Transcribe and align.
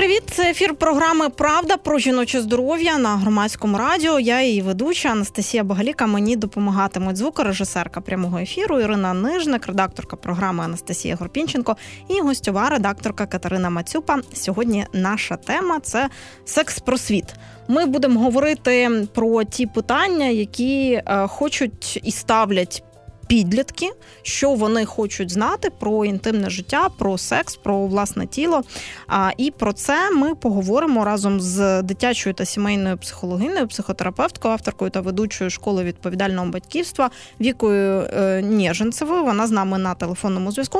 Привіт! 0.00 0.22
Це 0.30 0.50
ефір 0.50 0.74
програми 0.74 1.28
Правда 1.28 1.76
про 1.76 1.98
жіноче 1.98 2.40
здоров'я 2.40 2.98
на 2.98 3.16
громадському 3.16 3.78
радіо. 3.78 4.20
Я 4.20 4.42
її 4.42 4.62
ведуча 4.62 5.08
Анастасія 5.08 5.64
Богаліка. 5.64 6.06
Мені 6.06 6.36
допомагатимуть 6.36 7.16
звукорежисерка 7.16 8.00
прямого 8.00 8.38
ефіру 8.38 8.80
Ірина 8.80 9.14
Нижник, 9.14 9.66
редакторка 9.66 10.16
програми 10.16 10.64
Анастасія 10.64 11.16
Горпінченко 11.16 11.76
і 12.08 12.20
гостьова 12.20 12.68
редакторка 12.68 13.26
Катерина 13.26 13.70
Мацюпа. 13.70 14.18
Сьогодні 14.32 14.86
наша 14.92 15.36
тема 15.36 15.80
це 15.80 16.08
секс-просвіт. 16.44 17.34
Ми 17.68 17.86
будемо 17.86 18.20
говорити 18.20 19.06
про 19.14 19.44
ті 19.44 19.66
питання, 19.66 20.26
які 20.26 20.92
е, 20.92 21.26
хочуть 21.26 22.00
і 22.04 22.10
ставлять 22.10 22.84
підлітки, 23.30 23.86
що 24.22 24.54
вони 24.54 24.84
хочуть 24.84 25.30
знати 25.30 25.68
про 25.80 26.04
інтимне 26.04 26.50
життя, 26.50 26.88
про 26.98 27.18
секс, 27.18 27.56
про 27.56 27.86
власне 27.86 28.26
тіло. 28.26 28.60
А 29.08 29.30
і 29.38 29.50
про 29.50 29.72
це 29.72 30.10
ми 30.10 30.34
поговоримо 30.34 31.04
разом 31.04 31.40
з 31.40 31.82
дитячою 31.82 32.34
та 32.34 32.44
сімейною 32.44 32.96
психологиною, 32.96 33.66
психотерапевткою, 33.66 34.54
авторкою 34.54 34.90
та 34.90 35.00
ведучою 35.00 35.50
школи 35.50 35.84
відповідального 35.84 36.50
батьківства 36.50 37.10
Вікою 37.40 38.02
е, 38.02 38.42
Нєженцевою. 38.42 39.24
Вона 39.24 39.46
з 39.46 39.50
нами 39.50 39.78
на 39.78 39.94
телефонному 39.94 40.50
зв'язку. 40.50 40.78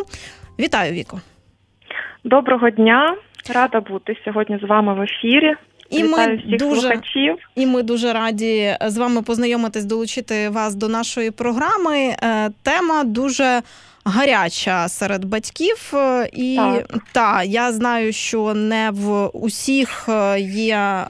Вітаю, 0.58 0.92
Віко. 0.92 1.20
Доброго 2.24 2.70
дня, 2.70 3.16
рада 3.54 3.80
бути 3.80 4.16
сьогодні 4.24 4.58
з 4.62 4.68
вами 4.68 4.94
в 4.94 5.02
ефірі. 5.02 5.54
І 5.90 6.02
Вітаю 6.02 6.28
ми 6.30 6.36
всіх 6.36 6.58
дуже 6.58 6.80
слухачів. 6.80 7.36
і 7.54 7.66
ми 7.66 7.82
дуже 7.82 8.12
раді 8.12 8.76
з 8.86 8.96
вами 8.96 9.22
познайомитись, 9.22 9.84
долучити 9.84 10.48
вас 10.48 10.74
до 10.74 10.88
нашої 10.88 11.30
програми. 11.30 11.96
Е, 12.22 12.50
Тема 12.62 13.04
дуже 13.04 13.62
гаряча 14.04 14.88
серед 14.88 15.24
батьків, 15.24 15.92
Е, 15.94 16.30
і 16.32 16.56
Так. 16.56 16.94
та 17.12 17.42
я 17.42 17.72
знаю, 17.72 18.12
що 18.12 18.54
не 18.54 18.90
в 18.90 19.26
усіх 19.26 20.08
е, 20.08 20.40
є 20.40 20.76
е, 20.76 21.06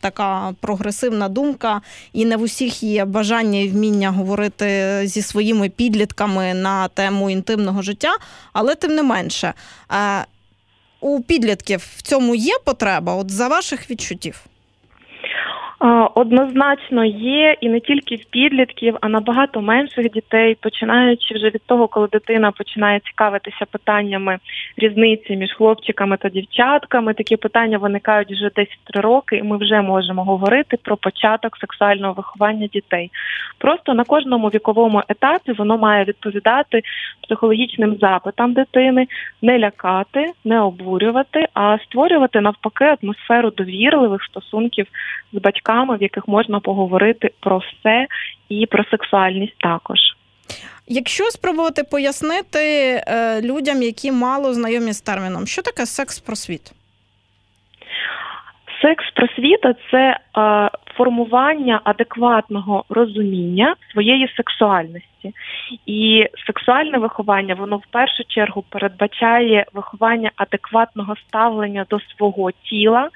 така 0.00 0.54
прогресивна 0.60 1.28
думка, 1.28 1.80
і 2.12 2.24
не 2.24 2.36
в 2.36 2.42
усіх 2.42 2.82
є 2.82 3.04
бажання 3.04 3.58
і 3.60 3.68
вміння 3.68 4.10
говорити 4.10 5.00
зі 5.04 5.22
своїми 5.22 5.68
підлітками 5.68 6.54
на 6.54 6.88
тему 6.88 7.30
інтимного 7.30 7.82
життя, 7.82 8.10
але 8.52 8.74
тим 8.74 8.94
не 8.94 9.02
менше. 9.02 9.52
Е, 9.92 10.24
у 11.04 11.20
підлітків 11.20 11.86
в 11.96 12.02
цьому 12.02 12.34
є 12.34 12.58
потреба, 12.64 13.14
от 13.14 13.30
за 13.30 13.48
ваших 13.48 13.90
відчуттів? 13.90 14.46
Однозначно 16.14 17.04
є 17.04 17.56
і 17.60 17.68
не 17.68 17.80
тільки 17.80 18.16
в 18.16 18.24
підлітків, 18.24 18.96
а 19.00 19.08
набагато 19.08 19.60
менших 19.60 20.10
дітей, 20.10 20.56
починаючи 20.60 21.34
вже 21.34 21.50
від 21.50 21.62
того, 21.66 21.88
коли 21.88 22.08
дитина 22.12 22.52
починає 22.52 23.00
цікавитися 23.00 23.64
питаннями 23.70 24.38
різниці 24.76 25.36
між 25.36 25.52
хлопчиками 25.52 26.16
та 26.16 26.28
дівчатками. 26.28 27.14
Такі 27.14 27.36
питання 27.36 27.78
виникають 27.78 28.32
вже 28.32 28.50
десь 28.56 28.78
три 28.84 29.00
роки, 29.00 29.36
і 29.36 29.42
ми 29.42 29.56
вже 29.56 29.80
можемо 29.80 30.24
говорити 30.24 30.76
про 30.82 30.96
початок 30.96 31.56
сексуального 31.56 32.12
виховання 32.12 32.66
дітей. 32.66 33.10
Просто 33.58 33.94
на 33.94 34.04
кожному 34.04 34.48
віковому 34.48 35.02
етапі 35.08 35.52
воно 35.52 35.78
має 35.78 36.04
відповідати 36.04 36.82
психологічним 37.22 37.96
запитам 38.00 38.52
дитини, 38.52 39.06
не 39.42 39.58
лякати, 39.58 40.32
не 40.44 40.60
обурювати, 40.60 41.46
а 41.54 41.78
створювати 41.78 42.40
навпаки 42.40 42.96
атмосферу 43.02 43.50
довірливих 43.50 44.22
стосунків 44.22 44.86
з 45.32 45.38
батьками, 45.38 45.96
в 45.96 46.02
яких 46.02 46.28
можна 46.28 46.60
поговорити 46.60 47.30
про 47.40 47.58
все 47.58 48.06
і 48.48 48.66
про 48.66 48.84
сексуальність 48.84 49.58
також. 49.58 49.98
Якщо 50.86 51.24
спробувати 51.24 51.82
пояснити 51.84 52.58
е, 52.58 53.42
людям, 53.42 53.82
які 53.82 54.12
мало 54.12 54.54
знайомі 54.54 54.92
з 54.92 55.00
терміном, 55.00 55.46
що 55.46 55.62
таке 55.62 55.86
секс-просвіт? 55.86 56.72
Секс 58.82 59.04
просвіта 59.14 59.74
це 59.90 60.18
е, 60.38 60.70
формування 60.96 61.80
адекватного 61.84 62.84
розуміння 62.88 63.76
своєї 63.92 64.28
сексуальності, 64.36 65.34
і 65.86 66.26
сексуальне 66.46 66.98
виховання 66.98 67.54
воно 67.54 67.76
в 67.76 67.86
першу 67.90 68.24
чергу 68.24 68.64
передбачає 68.68 69.66
виховання 69.72 70.30
адекватного 70.36 71.16
ставлення 71.16 71.86
до 71.90 72.00
свого 72.00 72.50
тіла, 72.50 73.08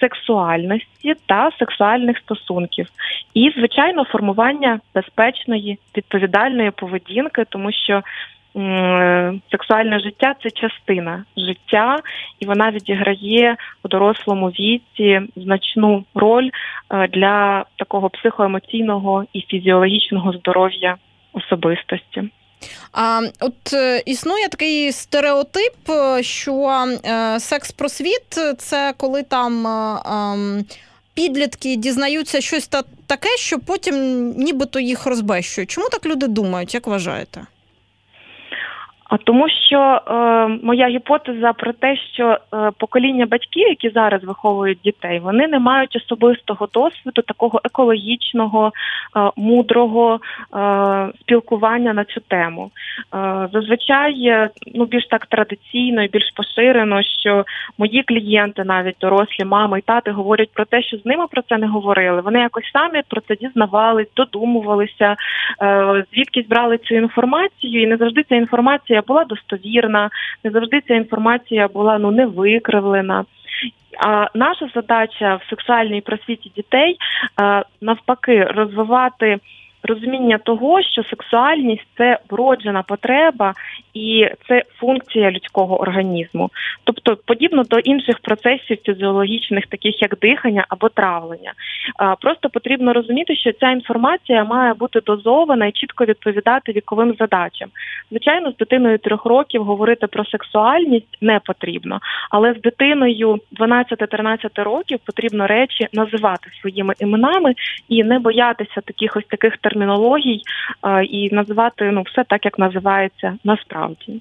сексуальності 0.00 1.14
та 1.26 1.50
сексуальних 1.58 2.18
стосунків, 2.18 2.86
і 3.34 3.52
звичайно 3.56 4.04
формування 4.04 4.80
безпечної 4.94 5.78
відповідальної 5.96 6.70
поведінки, 6.70 7.44
тому 7.48 7.72
що 7.72 8.02
сексуальне 9.50 10.00
життя 10.00 10.34
це 10.42 10.50
частина 10.50 11.24
життя, 11.36 11.98
і 12.40 12.46
вона 12.46 12.70
відіграє 12.70 13.56
у 13.84 13.88
дорослому 13.88 14.48
віці 14.48 15.20
значну 15.36 16.04
роль 16.14 16.50
е, 16.90 17.08
для 17.08 17.64
такого 17.76 18.10
психоемоційного 18.10 19.24
і 19.32 19.40
фізіологічного 19.40 20.32
здоров'я 20.32 20.96
особистості. 21.32 22.22
А 22.92 23.20
от 23.40 23.72
е, 23.72 24.02
існує 24.06 24.48
такий 24.48 24.92
стереотип, 24.92 25.90
е, 25.90 26.22
що 26.22 26.54
е, 27.04 27.40
секс-просвіт 27.40 28.56
це 28.58 28.94
коли 28.96 29.22
там 29.22 29.66
ем, 29.66 30.64
підлітки 31.14 31.76
дізнаються 31.76 32.40
щось 32.40 32.66
та 32.66 32.82
таке, 33.06 33.36
що 33.36 33.58
потім 33.58 34.28
нібито 34.30 34.80
їх 34.80 35.06
розбещує. 35.06 35.66
Чому 35.66 35.88
так 35.88 36.06
люди 36.06 36.26
думають, 36.26 36.74
як 36.74 36.86
вважаєте? 36.86 37.46
Тому, 39.18 39.48
що 39.48 39.78
е, 39.78 40.12
моя 40.62 40.88
гіпотеза 40.88 41.52
про 41.52 41.72
те, 41.72 41.96
що 41.96 42.38
е, 42.54 42.70
покоління 42.78 43.26
батьків, 43.26 43.68
які 43.68 43.90
зараз 43.90 44.24
виховують 44.24 44.78
дітей, 44.84 45.18
вони 45.18 45.48
не 45.48 45.58
мають 45.58 45.96
особистого 45.96 46.68
досвіду 46.72 47.22
такого 47.22 47.60
екологічного, 47.64 48.72
е, 49.16 49.30
мудрого 49.36 50.20
е, 50.54 51.08
спілкування 51.20 51.92
на 51.92 52.04
цю 52.04 52.20
тему. 52.20 52.70
Е, 53.14 53.48
зазвичай 53.52 54.26
е, 54.26 54.50
ну 54.74 54.84
більш 54.84 55.06
так 55.06 55.26
традиційно 55.26 56.02
і 56.02 56.08
більш 56.08 56.30
поширено, 56.34 57.02
що 57.02 57.44
мої 57.78 58.02
клієнти, 58.02 58.64
навіть 58.64 58.96
дорослі 59.00 59.44
мами 59.44 59.78
і 59.78 59.82
тати, 59.82 60.10
говорять 60.10 60.50
про 60.54 60.64
те, 60.64 60.82
що 60.82 60.96
з 60.96 61.06
ними 61.06 61.26
про 61.30 61.42
це 61.42 61.58
не 61.58 61.66
говорили. 61.66 62.20
Вони 62.20 62.40
якось 62.40 62.70
самі 62.72 63.02
про 63.08 63.20
це 63.20 63.36
дізнавались, 63.36 64.14
додумувалися, 64.16 65.16
звідкись 66.14 66.46
брали 66.46 66.78
цю 66.78 66.94
інформацію, 66.94 67.82
і 67.82 67.86
не 67.86 67.96
завжди 67.96 68.22
ця 68.22 68.36
інформація 68.36 68.99
була 69.06 69.24
достовірна, 69.24 70.10
не 70.44 70.50
завжди 70.50 70.80
ця 70.88 70.94
інформація 70.94 71.68
була 71.68 71.98
ну 71.98 72.10
не 72.10 72.26
викривлена. 72.26 73.24
А 73.98 74.26
наша 74.34 74.68
задача 74.74 75.34
в 75.34 75.50
сексуальній 75.50 76.00
просвіті 76.00 76.52
дітей 76.56 76.96
е, 77.42 77.62
навпаки 77.80 78.44
розвивати 78.44 79.38
розуміння 79.82 80.38
того, 80.38 80.82
що 80.82 81.02
сексуальність 81.04 81.86
це 81.96 82.18
вроджена 82.30 82.82
потреба 82.82 83.54
і 83.94 84.28
це 84.48 84.62
функція 84.78 85.30
людського 85.30 85.80
організму, 85.80 86.50
тобто 86.84 87.16
подібно 87.26 87.62
до 87.62 87.78
інших 87.78 88.18
процесів 88.18 88.78
фізіологічних, 88.84 89.66
таких 89.66 90.02
як 90.02 90.18
дихання 90.18 90.64
або 90.68 90.88
травлення. 90.88 91.52
Просто 92.20 92.50
потрібно 92.50 92.92
розуміти, 92.92 93.36
що 93.36 93.52
ця 93.52 93.70
інформація 93.70 94.44
має 94.44 94.74
бути 94.74 95.00
дозована 95.00 95.66
і 95.66 95.72
чітко 95.72 96.04
відповідати 96.04 96.72
віковим 96.72 97.14
задачам. 97.18 97.68
Звичайно, 98.10 98.52
з 98.52 98.56
дитиною 98.56 98.98
трьох 98.98 99.24
років 99.26 99.64
говорити 99.64 100.06
про 100.06 100.24
сексуальність 100.24 101.18
не 101.20 101.40
потрібно, 101.44 101.98
але 102.30 102.54
з 102.54 102.60
дитиною 102.60 103.38
12-13 103.60 104.62
років 104.62 104.98
потрібно 105.04 105.46
речі 105.46 105.88
називати 105.92 106.50
своїми 106.60 106.94
іменами 107.00 107.54
і 107.88 108.04
не 108.04 108.18
боятися 108.18 108.80
таких 108.80 109.16
ось 109.16 109.26
таких 109.26 109.58
термінологій 109.70 110.42
і 111.10 111.30
називати 111.34 111.90
ну 111.90 112.02
все 112.02 112.24
так, 112.24 112.44
як 112.44 112.58
називається 112.58 113.38
насправді. 113.44 114.20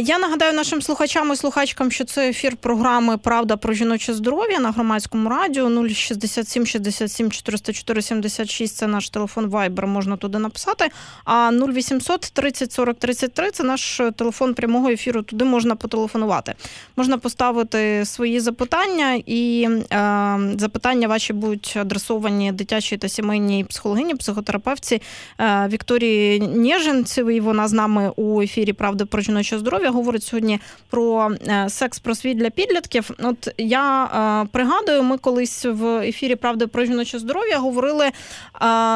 Я 0.00 0.18
нагадаю 0.18 0.52
нашим 0.52 0.82
слухачам 0.82 1.32
і 1.32 1.36
слухачкам, 1.36 1.90
що 1.90 2.04
це 2.04 2.28
ефір 2.28 2.56
програми 2.56 3.18
Правда 3.18 3.56
про 3.56 3.72
жіноче 3.74 4.14
здоров'я 4.14 4.60
на 4.60 4.70
громадському 4.70 5.28
радіо 5.28 5.88
067 5.88 6.66
67 6.66 7.30
404 7.30 8.02
76– 8.02 8.76
Це 8.76 8.86
наш 8.86 9.10
телефон 9.10 9.46
Viber, 9.46 9.86
можна 9.86 10.16
туди 10.16 10.38
написати. 10.38 10.90
А 11.24 11.50
0800 11.52 12.20
30 12.20 12.72
40 12.72 12.98
33– 12.98 13.50
це 13.52 13.62
наш 13.62 14.00
телефон 14.16 14.54
прямого 14.54 14.88
ефіру. 14.88 15.22
Туди 15.22 15.44
можна 15.44 15.76
потелефонувати. 15.76 16.54
Можна 16.96 17.18
поставити 17.18 18.04
свої 18.04 18.40
запитання, 18.40 19.22
і 19.26 19.68
е, 19.92 20.38
запитання 20.58 21.08
ваші 21.08 21.32
будуть 21.32 21.76
адресовані 21.80 22.52
дитячій 22.52 22.96
та 22.96 23.08
сімейній 23.08 23.64
психологині, 23.64 24.14
психотерапевтці 24.14 25.02
е, 25.40 25.68
Вікторії 25.72 26.40
Нєженцевій. 26.40 27.40
Вона 27.40 27.68
з 27.68 27.72
нами 27.72 28.12
у 28.16 28.42
ефірі 28.42 28.72
Правда 28.72 29.06
про 29.06 29.21
жіноче 29.22 29.58
здоров'я 29.58 29.90
говорить 29.90 30.22
сьогодні 30.22 30.60
про 30.90 31.30
секс 31.68 31.98
просвіт 31.98 32.38
для 32.38 32.50
підлітків. 32.50 33.10
От 33.22 33.48
я 33.58 34.46
пригадую, 34.52 35.02
ми 35.02 35.18
колись 35.18 35.64
в 35.64 35.86
ефірі 35.86 36.36
Правди 36.36 36.66
про 36.66 36.84
жіноче 36.84 37.18
здоров'я 37.18 37.58
говорили 37.58 38.10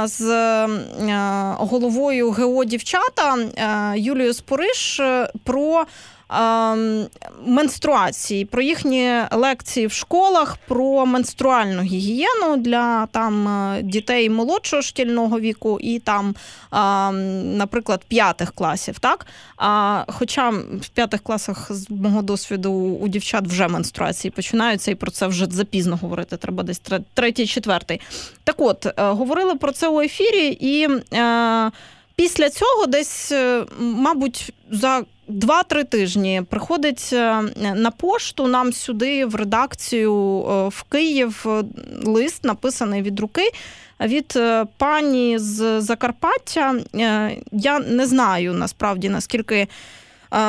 з 0.04 0.22
головою 1.58 2.30
ГО 2.30 2.64
дівчата 2.64 3.36
Юлією 3.96 4.34
Спориш 4.34 5.00
про 5.44 5.86
менструації, 7.46 8.44
про 8.44 8.62
їхні 8.62 9.12
лекції 9.32 9.86
в 9.86 9.92
школах, 9.92 10.56
про 10.68 11.06
менструальну 11.06 11.82
гігієну 11.82 12.56
для 12.56 13.06
там 13.06 13.48
е, 13.48 13.82
дітей 13.82 14.30
молодшого 14.30 14.82
шкільного 14.82 15.40
віку 15.40 15.78
і 15.80 15.98
там, 15.98 16.34
наприклад, 17.56 18.00
п'ятих 18.08 18.52
класів. 18.52 18.98
Так? 18.98 19.26
Хоча 20.08 20.50
в 20.50 20.88
п'ятих 20.94 21.22
класах, 21.22 21.72
з 21.72 21.90
мого 21.90 22.22
досвіду, 22.22 22.72
у 22.72 23.08
дівчат 23.08 23.46
вже 23.46 23.68
менструації 23.68 24.30
починаються, 24.30 24.90
і 24.90 24.94
про 24.94 25.10
це 25.10 25.26
вже 25.26 25.46
запізно 25.50 25.96
говорити. 25.96 26.36
Треба 26.36 26.62
десь 26.62 26.82
третій, 27.14 27.46
четвертий. 27.46 28.00
Так 28.44 28.56
от, 28.58 28.86
е, 28.86 28.92
говорили 28.96 29.54
про 29.54 29.72
це 29.72 29.88
у 29.88 30.00
ефірі, 30.00 30.58
і 30.60 30.88
е, 31.14 31.70
після 32.16 32.50
цього 32.50 32.86
десь, 32.86 33.32
мабуть, 33.78 34.52
за 34.70 35.04
Два-три 35.28 35.84
тижні 35.84 36.42
приходить 36.50 37.10
е, 37.12 37.42
на 37.74 37.90
пошту 37.90 38.46
нам 38.46 38.72
сюди 38.72 39.24
в 39.24 39.34
редакцію 39.34 40.12
е, 40.40 40.68
в 40.68 40.82
Київ 40.82 41.44
е, 41.46 41.62
лист, 42.04 42.44
написаний 42.44 43.02
від 43.02 43.20
руки 43.20 43.50
від 44.00 44.38
пані 44.76 45.38
з 45.38 45.80
Закарпаття. 45.80 46.74
Я 47.52 47.78
не 47.78 48.06
знаю 48.06 48.52
насправді 48.52 49.08
наскільки. 49.08 49.68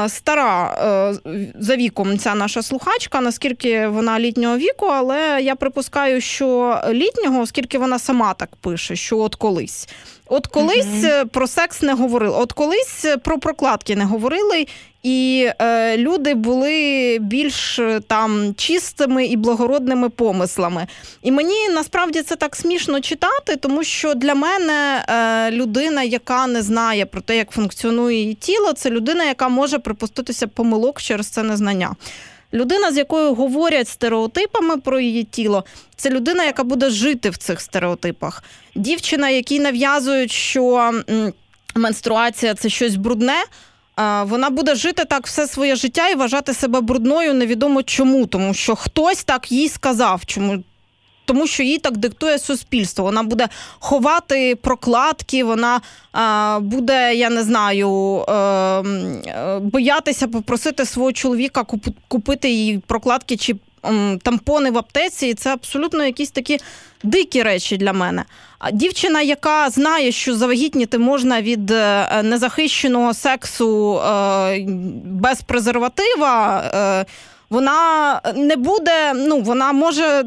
Стара 0.08 0.74
за 1.60 1.76
віком 1.76 2.18
ця 2.18 2.36
наша 2.36 2.62
слухачка, 2.62 3.22
наскільки 3.22 3.88
вона 3.88 4.20
літнього 4.20 4.58
віку, 4.58 4.86
але 4.86 5.42
я 5.42 5.56
припускаю, 5.56 6.22
що 6.22 6.80
літнього, 6.90 7.42
оскільки 7.42 7.78
вона 7.78 8.00
сама 8.00 8.34
так 8.34 8.56
пише, 8.56 8.96
що 8.96 9.20
от 9.20 9.36
колись. 9.36 9.90
От 10.30 10.48
колись 10.48 10.86
uh-huh. 10.86 11.26
про 11.26 11.48
секс 11.48 11.82
не 11.82 11.94
говорили, 11.94 12.36
от 12.38 12.54
колись 12.54 13.06
е, 13.06 13.18
про 13.18 13.40
прокладки 13.40 13.96
не 13.96 14.06
говорили, 14.06 14.68
і 15.04 15.50
е, 15.60 15.98
люди 15.98 16.34
були 16.34 17.18
більш 17.22 17.80
е, 17.80 18.00
там 18.08 18.56
чистими 18.56 19.26
і 19.26 19.36
благородними 19.36 20.10
помислами. 20.10 20.88
І 21.22 21.32
мені 21.32 21.70
насправді 21.70 22.22
це 22.22 22.36
так 22.36 22.56
смішно 22.56 23.02
читати, 23.02 23.56
тому 23.56 23.84
що 23.84 24.14
для 24.14 24.36
мене 24.36 25.06
е, 25.10 25.52
людина, 25.52 26.04
яка 26.04 26.48
не 26.48 26.62
знає 26.62 27.06
про 27.06 27.22
те, 27.22 27.38
як 27.38 27.52
функціонує 27.52 28.18
її 28.18 28.34
тіло, 28.34 28.74
це 28.74 28.90
людина, 28.90 29.24
яка 29.24 29.50
може 29.50 29.80
припуститися 29.80 30.48
помилок 30.48 31.02
через 31.02 31.28
це 31.28 31.44
незнання. 31.44 31.96
Людина, 32.57 32.92
з 32.92 32.98
якою 32.98 33.33
говорять 33.33 33.88
стереотипами 33.88 34.77
про 34.77 35.00
її 35.00 35.24
тіло, 35.24 35.63
це 35.95 36.09
людина, 36.09 36.45
яка 36.45 36.63
буде 36.63 36.89
жити 36.89 37.30
в 37.30 37.38
цих 37.38 37.62
стереотипах. 37.62 38.44
Дівчина, 38.75 39.30
якій 39.30 39.59
нав'язують, 39.59 40.31
що 40.31 40.92
менструація 41.75 42.54
це 42.56 42.69
щось 42.69 42.95
брудне. 42.95 43.44
Вона 44.24 44.50
буде 44.50 44.75
жити 44.75 45.06
так 45.06 45.27
все 45.27 45.48
своє 45.48 45.75
життя 45.75 46.09
і 46.09 46.15
вважати 46.15 46.54
себе 46.54 46.81
брудною 46.81 47.33
невідомо 47.33 47.83
чому, 47.83 48.25
тому 48.25 48.54
що 48.54 48.75
хтось 48.75 49.24
так 49.24 49.51
їй 49.51 49.69
сказав, 49.69 50.25
чому 50.25 50.63
тому 51.28 51.48
що 51.48 51.64
їй 51.64 51.78
так 51.78 51.98
диктує 51.98 52.40
суспільство. 52.40 53.04
Вона 53.04 53.24
буде 53.24 53.48
ховати 53.80 54.56
прокладки, 54.56 55.44
вона 55.44 55.82
а, 56.12 56.60
буде, 56.62 57.16
я 57.16 57.30
не 57.30 57.44
знаю, 57.44 58.24
е, 58.28 58.34
е, 58.34 59.60
боятися 59.60 60.28
попросити 60.28 60.86
свого 60.86 61.12
чоловіка 61.12 61.66
купити 62.08 62.50
їй 62.50 62.78
прокладки 62.88 63.38
чи 63.38 63.56
тампони 64.24 64.72
в 64.72 64.78
аптеці. 64.78 65.28
І 65.28 65.34
це 65.34 65.54
абсолютно 65.54 66.06
якісь 66.06 66.32
такі 66.32 66.60
дикі 67.04 67.44
речі 67.44 67.78
для 67.78 67.94
мене. 67.94 68.26
А 68.60 68.72
дівчина, 68.72 69.22
яка 69.22 69.70
знає, 69.70 70.12
що 70.12 70.36
завагітніти 70.36 70.98
можна 70.98 71.42
від 71.42 71.72
е, 71.72 72.22
незахищеного 72.24 73.14
сексу 73.14 74.02
без 75.04 75.42
презерватива. 75.42 77.06
Вона 77.50 78.22
не 78.36 78.56
буде, 78.56 79.14
ну 79.14 79.42
вона 79.42 79.72
може 79.74 80.24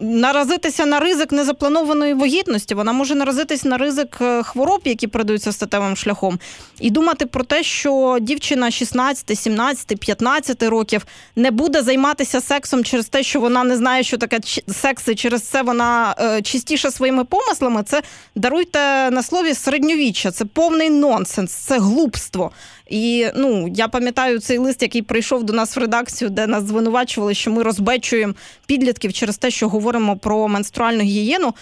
наразитися 0.00 0.86
на 0.86 1.00
ризик 1.00 1.32
незапланованої 1.32 2.14
вагітності, 2.14 2.74
вона 2.74 2.92
може 2.92 3.14
наразитись 3.14 3.64
на 3.64 3.78
ризик 3.78 4.18
е, 4.20 4.42
хвороб, 4.42 4.80
які 4.84 5.06
передаються 5.06 5.52
статевим 5.52 5.96
шляхом, 5.96 6.38
і 6.80 6.90
думати 6.90 7.26
про 7.26 7.44
те, 7.44 7.62
що 7.62 8.18
дівчина 8.20 8.70
16, 8.70 9.38
17, 9.38 9.98
15 10.00 10.62
років 10.62 11.06
не 11.36 11.50
буде 11.50 11.82
займатися 11.82 12.40
сексом 12.40 12.84
через 12.84 13.08
те, 13.08 13.22
що 13.22 13.40
вона 13.40 13.64
не 13.64 13.76
знає, 13.76 14.02
що 14.02 14.18
таке 14.18 14.40
секс, 14.68 15.08
і 15.08 15.14
через 15.14 15.42
це 15.42 15.62
вона 15.62 16.14
е, 16.20 16.42
чистіше 16.42 16.90
своїми 16.90 17.24
помислами. 17.24 17.82
Це 17.82 18.02
даруйте 18.34 19.10
на 19.10 19.22
слові 19.22 19.54
середньовіччя. 19.54 20.30
Це 20.30 20.44
повний 20.44 20.90
нонсенс, 20.90 21.52
це 21.52 21.78
глупство. 21.78 22.50
І 22.92 23.26
ну 23.34 23.68
я 23.74 23.88
пам'ятаю 23.88 24.40
цей 24.40 24.58
лист, 24.58 24.82
який 24.82 25.02
прийшов 25.02 25.44
до 25.44 25.52
нас 25.52 25.76
в 25.76 25.80
редакцію, 25.80 26.30
де 26.30 26.46
нас 26.46 26.64
звинувачували, 26.64 27.34
що 27.34 27.50
ми 27.50 27.62
розбечуємо 27.62 28.34
підлітків 28.66 29.12
через 29.12 29.38
те, 29.38 29.50
що 29.50 29.68
говоримо 29.68 30.16
про 30.16 30.48
менструальну 30.48 31.00
гігієну. 31.02 31.54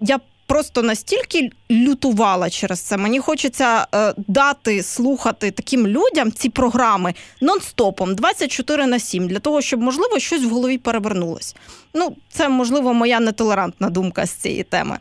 Я 0.00 0.20
просто 0.46 0.82
настільки 0.82 1.50
лютувала 1.70 2.50
через 2.50 2.80
це. 2.80 2.96
Мені 2.96 3.18
хочеться 3.18 3.86
е, 3.94 4.14
дати 4.26 4.82
слухати 4.82 5.50
таким 5.50 5.86
людям 5.86 6.32
ці 6.32 6.48
програми 6.48 7.14
нон-стопом 7.42 8.14
24 8.14 8.86
на 8.86 8.98
7, 8.98 9.28
для 9.28 9.38
того, 9.38 9.60
щоб 9.60 9.80
можливо 9.80 10.18
щось 10.18 10.44
в 10.44 10.48
голові 10.48 10.78
перевернулось. 10.78 11.56
Ну, 11.94 12.16
це 12.32 12.48
можливо 12.48 12.94
моя 12.94 13.20
нетолерантна 13.20 13.90
думка 13.90 14.26
з 14.26 14.30
цієї 14.30 14.62
теми. 14.62 14.98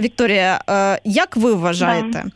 Вікторія, 0.00 0.62
е, 0.70 1.00
як 1.04 1.36
ви 1.36 1.54
вважаєте? 1.54 2.22
Да. 2.24 2.30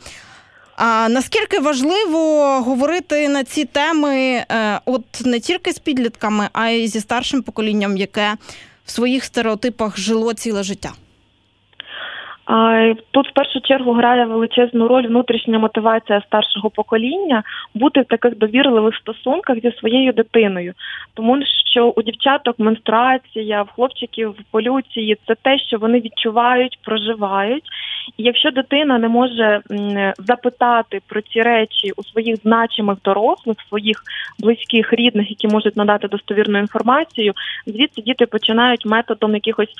А 0.85 1.09
наскільки 1.09 1.59
важливо 1.59 2.45
говорити 2.61 3.29
на 3.29 3.45
ці 3.45 3.65
теми, 3.65 4.17
е, 4.17 4.81
от 4.85 5.05
не 5.25 5.41
тільки 5.41 5.73
з 5.73 5.79
підлітками, 5.79 6.49
а 6.53 6.69
й 6.69 6.89
зі 6.89 7.01
старшим 7.01 7.43
поколінням, 7.43 7.97
яке 7.97 8.37
в 8.85 8.91
своїх 8.91 9.25
стереотипах 9.25 9.99
жило 9.99 10.35
ціле 10.35 10.63
життя? 10.63 10.93
Тут 13.11 13.29
в 13.29 13.33
першу 13.33 13.61
чергу 13.61 13.93
грає 13.93 14.25
величезну 14.27 14.89
роль 14.89 15.07
внутрішня 15.07 15.59
мотивація 15.59 16.23
старшого 16.27 16.71
покоління 16.71 17.43
бути 17.75 18.01
в 18.01 18.05
таких 18.05 18.39
довірливих 18.39 18.95
стосунках 18.97 19.57
зі 19.63 19.73
своєю 19.73 20.13
дитиною, 20.13 20.73
тому 21.15 21.43
що 21.71 21.89
у 21.97 22.03
дівчаток 22.03 22.59
менструація, 22.59 23.63
в 23.63 23.69
хлопчиків 23.69 24.35
полюції 24.51 25.17
це 25.27 25.35
те, 25.43 25.59
що 25.59 25.79
вони 25.79 26.01
відчувають, 26.01 26.79
проживають. 26.85 27.65
І 28.17 28.23
якщо 28.23 28.51
дитина 28.51 28.99
не 28.99 29.09
може 29.09 29.61
запитати 30.19 31.01
про 31.07 31.21
ці 31.21 31.43
речі 31.43 31.93
у 31.97 32.05
своїх 32.05 32.37
значимих 32.37 32.99
дорослих, 33.05 33.57
своїх 33.69 34.03
близьких 34.39 34.93
рідних, 34.93 35.31
які 35.31 35.49
можуть 35.49 35.77
надати 35.77 36.09
достовірну 36.09 36.59
інформацію, 36.59 37.33
звідси 37.67 38.03
діти 38.03 38.27
починають 38.27 38.87
методом 38.87 39.35
якихось 39.35 39.73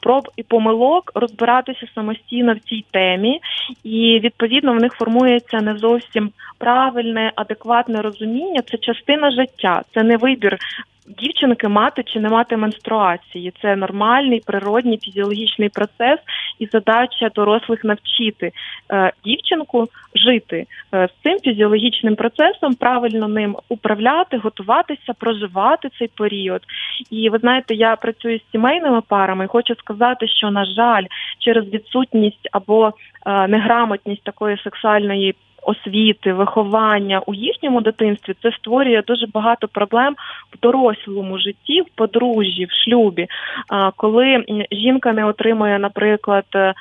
проб 0.00 0.28
і 0.36 0.42
помилок 0.42 1.12
розбиратися 1.14 1.86
самостійно 2.14 2.54
в 2.54 2.58
цій 2.58 2.84
темі, 2.90 3.40
і 3.84 4.20
відповідно 4.24 4.72
в 4.72 4.76
них 4.76 4.92
формується 4.92 5.60
не 5.60 5.78
зовсім 5.78 6.30
правильне, 6.58 7.32
адекватне 7.36 8.02
розуміння. 8.02 8.62
Це 8.70 8.78
частина 8.78 9.30
життя, 9.30 9.82
це 9.94 10.02
не 10.02 10.16
вибір 10.16 10.58
дівчинки 11.06 11.68
мати 11.68 12.02
чи 12.02 12.20
не 12.20 12.28
мати 12.28 12.56
менструації. 12.56 13.52
Це 13.62 13.76
нормальний 13.76 14.42
природній 14.46 14.98
фізіологічний 14.98 15.68
процес, 15.68 16.18
і 16.58 16.66
задача 16.66 17.30
дорослих 17.34 17.84
навчити 17.84 18.52
е, 18.92 19.12
дівчинку 19.24 19.88
жити 20.14 20.66
е, 20.94 21.08
з 21.08 21.22
цим 21.22 21.38
фізіологічним 21.38 22.16
процесом, 22.16 22.74
правильно 22.74 23.28
ним 23.28 23.56
управляти, 23.68 24.36
готуватися, 24.36 25.12
проживати 25.18 25.88
цей 25.98 26.08
період. 26.08 26.60
І 27.10 27.28
ви 27.30 27.38
знаєте, 27.38 27.74
я 27.74 27.96
працюю 27.96 28.38
з 28.38 28.52
сімейними 28.52 29.00
парами. 29.00 29.46
Хочу 29.46 29.74
сказати, 29.74 30.28
що 30.28 30.50
на 30.50 30.64
жаль, 30.64 31.04
через 31.38 31.64
відсутність 31.68 32.48
або 32.52 32.92
е, 33.26 33.48
неграмотність 33.48 34.24
такої 34.24 34.58
сексуальної 34.58 35.34
освіти, 35.64 36.32
виховання 36.32 37.22
у 37.26 37.34
їхньому 37.34 37.80
дитинстві 37.80 38.34
це 38.42 38.52
створює 38.52 39.02
дуже 39.06 39.26
багато 39.26 39.68
проблем 39.68 40.14
в 40.52 40.60
дорослому 40.60 41.38
житті, 41.38 41.80
в 41.80 41.86
подружжі, 41.94 42.64
в 42.64 42.70
шлюбі. 42.84 43.26
Коли 43.96 44.44
жінка 44.72 45.12
не 45.12 45.24
отримує, 45.24 45.78
наприклад, 45.78 46.44
е, 46.54 46.74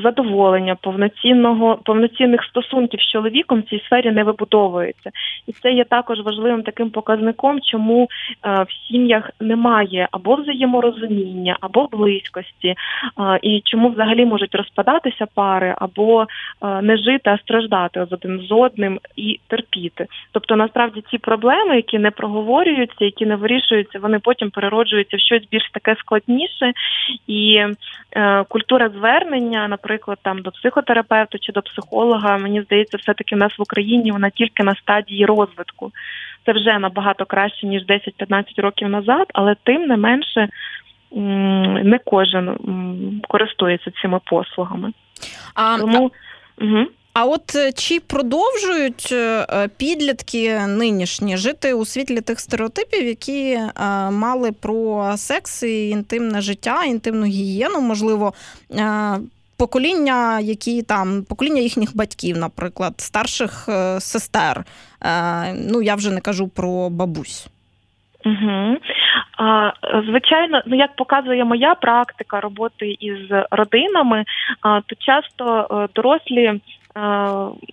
задоволення, 0.00 0.76
повноцінного 0.80 1.78
повноцінних 1.84 2.44
стосунків 2.44 3.00
з 3.00 3.12
чоловіком 3.12 3.60
в 3.60 3.62
цій 3.62 3.82
сфері 3.86 4.10
не 4.10 4.24
вибудовується, 4.24 5.10
і 5.46 5.52
це 5.52 5.72
є 5.72 5.84
також 5.84 6.20
важливим 6.20 6.62
таким 6.62 6.90
показником, 6.90 7.60
чому 7.60 8.08
в 8.44 8.88
сім'ях 8.88 9.30
немає 9.40 10.08
або 10.10 10.34
взаєморозуміння, 10.34 11.56
або 11.60 11.88
близькості, 11.92 12.74
і 13.42 13.62
чому 13.64 13.88
взагалі 13.88 14.26
можуть 14.26 14.54
розпадатися 14.54 15.26
пари 15.34 15.74
або 15.78 16.26
не 16.82 16.96
жити, 16.96 17.30
а 17.30 17.38
страждати 17.38 18.06
з 18.10 18.12
один 18.12 18.40
з 18.48 18.52
одним 18.52 19.00
і 19.16 19.40
терпіти. 19.48 20.06
Тобто, 20.32 20.56
насправді 20.56 21.02
ці 21.10 21.18
проблеми, 21.18 21.76
які 21.76 21.98
не 21.98 22.10
проговорюються, 22.10 23.04
які 23.04 23.26
не 23.26 23.36
вирішуються, 23.36 23.98
вони 23.98 24.18
потім 24.18 24.50
перероджуються 24.50 25.16
в 25.16 25.20
щось 25.20 25.48
більш 25.50 25.70
таке 25.70 25.96
складніше, 25.98 26.72
і 27.26 27.64
е, 28.16 28.44
культура 28.48 28.88
звернення, 28.88 29.68
наприклад, 29.68 29.89
там 30.22 30.42
до 30.42 30.50
психотерапевта 30.50 31.38
чи 31.38 31.52
до 31.52 31.62
психолога, 31.62 32.38
мені 32.38 32.62
здається, 32.62 32.96
все 32.96 33.14
таки 33.14 33.34
в 33.34 33.38
нас 33.38 33.58
в 33.58 33.62
Україні 33.62 34.12
вона 34.12 34.30
тільки 34.30 34.62
на 34.62 34.74
стадії 34.74 35.26
розвитку. 35.26 35.92
Це 36.46 36.52
вже 36.52 36.78
набагато 36.78 37.26
краще 37.26 37.66
ніж 37.66 37.82
10-15 37.86 38.44
років 38.56 38.88
назад, 38.88 39.26
але 39.34 39.56
тим 39.64 39.86
не 39.86 39.96
менше 39.96 40.48
не 41.84 41.98
кожен 42.04 42.58
користується 43.28 43.90
цими 44.02 44.20
послугами. 44.26 44.92
А, 45.54 45.78
Тому 45.78 46.10
угу. 46.60 46.86
А 47.12 47.24
от 47.24 47.54
е, 47.54 47.72
чи 47.72 48.00
продовжують 48.00 49.08
е, 49.12 49.68
підлітки 49.76 50.58
нинішні 50.66 51.36
жити 51.36 51.74
у 51.74 51.84
світлі 51.84 52.20
тих 52.20 52.40
стереотипів, 52.40 53.06
які 53.06 53.50
е, 53.52 53.70
мали 54.10 54.52
про 54.52 55.12
секс 55.16 55.62
і 55.62 55.88
інтимне 55.88 56.40
життя, 56.40 56.84
інтимну 56.84 57.26
гігієну, 57.26 57.80
можливо, 57.80 58.32
покоління, 59.60 60.40
які 60.40 60.82
там 60.82 61.24
покоління 61.28 61.60
їхніх 61.60 61.96
батьків, 61.96 62.38
наприклад, 62.38 62.94
старших 62.96 63.68
сестер? 63.98 64.64
Ну 65.54 65.82
я 65.82 65.94
вже 65.94 66.10
не 66.10 66.20
кажу 66.20 66.48
про 66.48 66.90
бабусь. 66.90 67.48
Угу. 68.24 68.76
А, 69.38 69.72
Звичайно, 70.06 70.62
ну 70.66 70.76
як 70.76 70.96
показує 70.96 71.44
моя 71.44 71.74
практика 71.74 72.40
роботи 72.40 72.96
із 73.00 73.18
родинами, 73.50 74.24
а, 74.60 74.80
то 74.80 74.94
часто 74.98 75.88
дорослі 75.94 76.44
Е, 76.44 76.79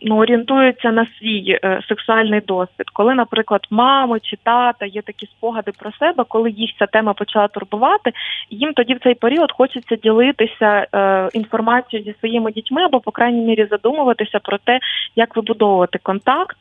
ну, 0.01 0.17
орієнтуються 0.17 0.91
на 0.91 1.05
свій 1.05 1.59
е, 1.63 1.81
сексуальний 1.88 2.41
досвід. 2.41 2.89
Коли, 2.93 3.13
наприклад, 3.13 3.67
мама 3.69 4.19
чи 4.19 4.38
тата 4.43 4.86
є 4.86 5.01
такі 5.01 5.25
спогади 5.25 5.71
про 5.79 5.91
себе, 5.91 6.24
коли 6.27 6.51
їх 6.51 6.71
ця 6.79 6.86
тема 6.86 7.13
почала 7.13 7.47
турбувати, 7.47 8.12
їм 8.50 8.74
тоді 8.74 8.93
в 8.93 9.00
цей 9.00 9.15
період 9.15 9.51
хочеться 9.51 9.95
ділитися 9.95 10.88
е, 10.95 11.29
інформацією 11.33 12.05
зі 12.05 12.19
своїми 12.19 12.51
дітьми 12.51 12.81
або, 12.81 13.00
по 13.00 13.12
крайній 13.12 13.45
мірі, 13.45 13.67
задумуватися 13.71 14.39
про 14.39 14.57
те, 14.57 14.79
як 15.15 15.36
вибудовувати 15.36 16.00
контакт 16.03 16.57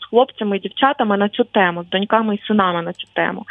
з 0.00 0.06
хлопцями 0.10 0.56
і 0.56 0.60
дівчатами 0.60 1.16
на 1.16 1.28
цю 1.28 1.44
тему, 1.44 1.84
з 1.84 1.88
доньками 1.88 2.34
і 2.34 2.46
синами 2.46 2.82
на 2.82 2.92
цю 2.92 3.06
тему. 3.12 3.44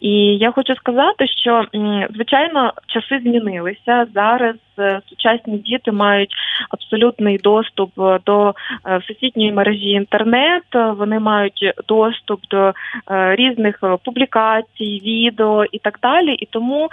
І 0.00 0.12
я 0.36 0.50
хочу 0.50 0.74
сказати, 0.74 1.26
що 1.26 1.64
звичайно 2.10 2.72
часи 2.86 3.18
змінилися 3.18 4.06
зараз. 4.14 4.56
Е, 4.80 5.00
сучасні 5.08 5.58
діти 5.58 5.92
мають 5.92 6.30
абсолютний 6.70 7.38
доступ 7.38 7.90
е, 7.98 8.18
до 8.26 8.54
е, 8.86 8.96
всесвітньої 8.96 9.52
мережі 9.52 9.90
інтернет. 9.90 10.62
Вони 10.72 11.18
мають 11.18 11.72
доступ 11.88 12.40
до 12.50 12.72
різних 13.08 13.84
публікацій, 14.04 15.02
відео 15.04 15.64
і 15.72 15.78
так 15.78 15.98
далі. 16.02 16.34
І 16.34 16.46
тому 16.46 16.88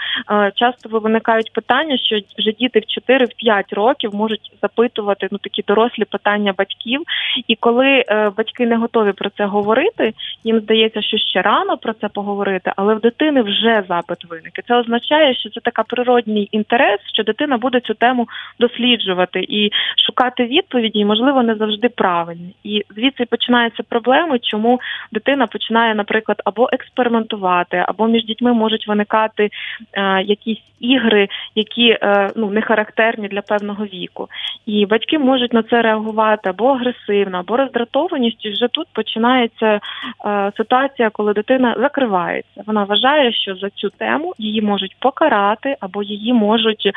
часто 0.55 0.99
виникають 0.99 1.53
питання, 1.53 1.97
що 1.97 2.19
вже 2.37 2.51
діти 2.51 2.79
в 2.79 3.11
4-5 3.11 3.75
років 3.75 4.15
можуть 4.15 4.51
запитувати 4.61 5.27
ну 5.31 5.37
такі 5.37 5.63
дорослі 5.67 6.05
питання 6.05 6.53
батьків. 6.57 7.01
І 7.47 7.55
коли 7.55 8.03
батьки 8.37 8.65
не 8.65 8.77
готові 8.77 9.11
про 9.11 9.29
це 9.29 9.45
говорити, 9.45 10.13
їм 10.43 10.59
здається, 10.59 11.01
що 11.01 11.17
ще 11.17 11.41
рано 11.41 11.77
про 11.77 11.93
це 11.93 12.07
поговорити, 12.07 12.71
але 12.75 12.95
в 12.95 12.99
дитини 12.99 13.41
вже 13.41 13.83
запит 13.89 14.25
виник. 14.29 14.59
І 14.59 14.61
Це 14.61 14.75
означає, 14.75 15.35
що 15.35 15.49
це 15.49 15.59
така 15.59 15.83
природній 15.83 16.49
інтерес, 16.51 16.99
що 17.13 17.23
дитина 17.23 17.57
буде 17.57 17.76
цю 17.79 17.93
тему 17.93 18.27
досліджувати 18.59 19.39
і 19.49 19.71
шукати 20.05 20.45
відповіді, 20.45 20.99
і 20.99 21.05
можливо 21.05 21.43
не 21.43 21.55
завжди 21.55 21.89
правильні. 21.89 22.55
І 22.63 22.83
звідси 22.95 23.25
починаються 23.25 23.83
проблеми, 23.89 24.39
чому 24.39 24.79
дитина 25.11 25.47
починає, 25.47 25.95
наприклад, 25.95 26.41
або 26.45 26.69
експериментувати, 26.71 27.85
або 27.87 28.07
між 28.07 28.25
дітьми 28.25 28.53
можуть 28.53 28.87
виникати 28.87 29.49
е, 29.93 30.23
якісь 30.23 30.61
ігри, 30.79 31.27
які 31.55 31.89
е, 31.89 32.31
ну 32.35 32.49
не 32.49 32.61
характерні 32.61 33.27
для 33.27 33.41
певного 33.41 33.85
віку. 33.85 34.27
І 34.65 34.85
батьки 34.85 35.19
можуть 35.19 35.53
на 35.53 35.63
це 35.63 35.81
реагувати 35.81 36.49
або 36.49 36.67
агресивно, 36.67 37.37
або 37.37 37.57
роздратованість. 37.57 38.45
І 38.45 38.49
вже 38.49 38.67
тут 38.67 38.87
починається 38.93 39.79
е, 40.25 40.51
ситуація, 40.57 41.09
коли 41.09 41.33
дитина 41.33 41.75
закривається. 41.79 42.63
Вона 42.67 42.83
вважає, 42.83 43.33
що 43.33 43.55
за 43.55 43.69
цю 43.69 43.89
тему 43.89 44.33
її 44.37 44.61
можуть 44.61 44.95
покарати, 44.99 45.75
або 45.79 46.03
її 46.03 46.33
можуть 46.33 46.85
е, 46.85 46.91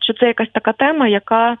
що 0.00 0.12
це 0.12 0.26
якась 0.26 0.50
така 0.52 0.72
тема, 0.72 1.08
яка 1.08 1.56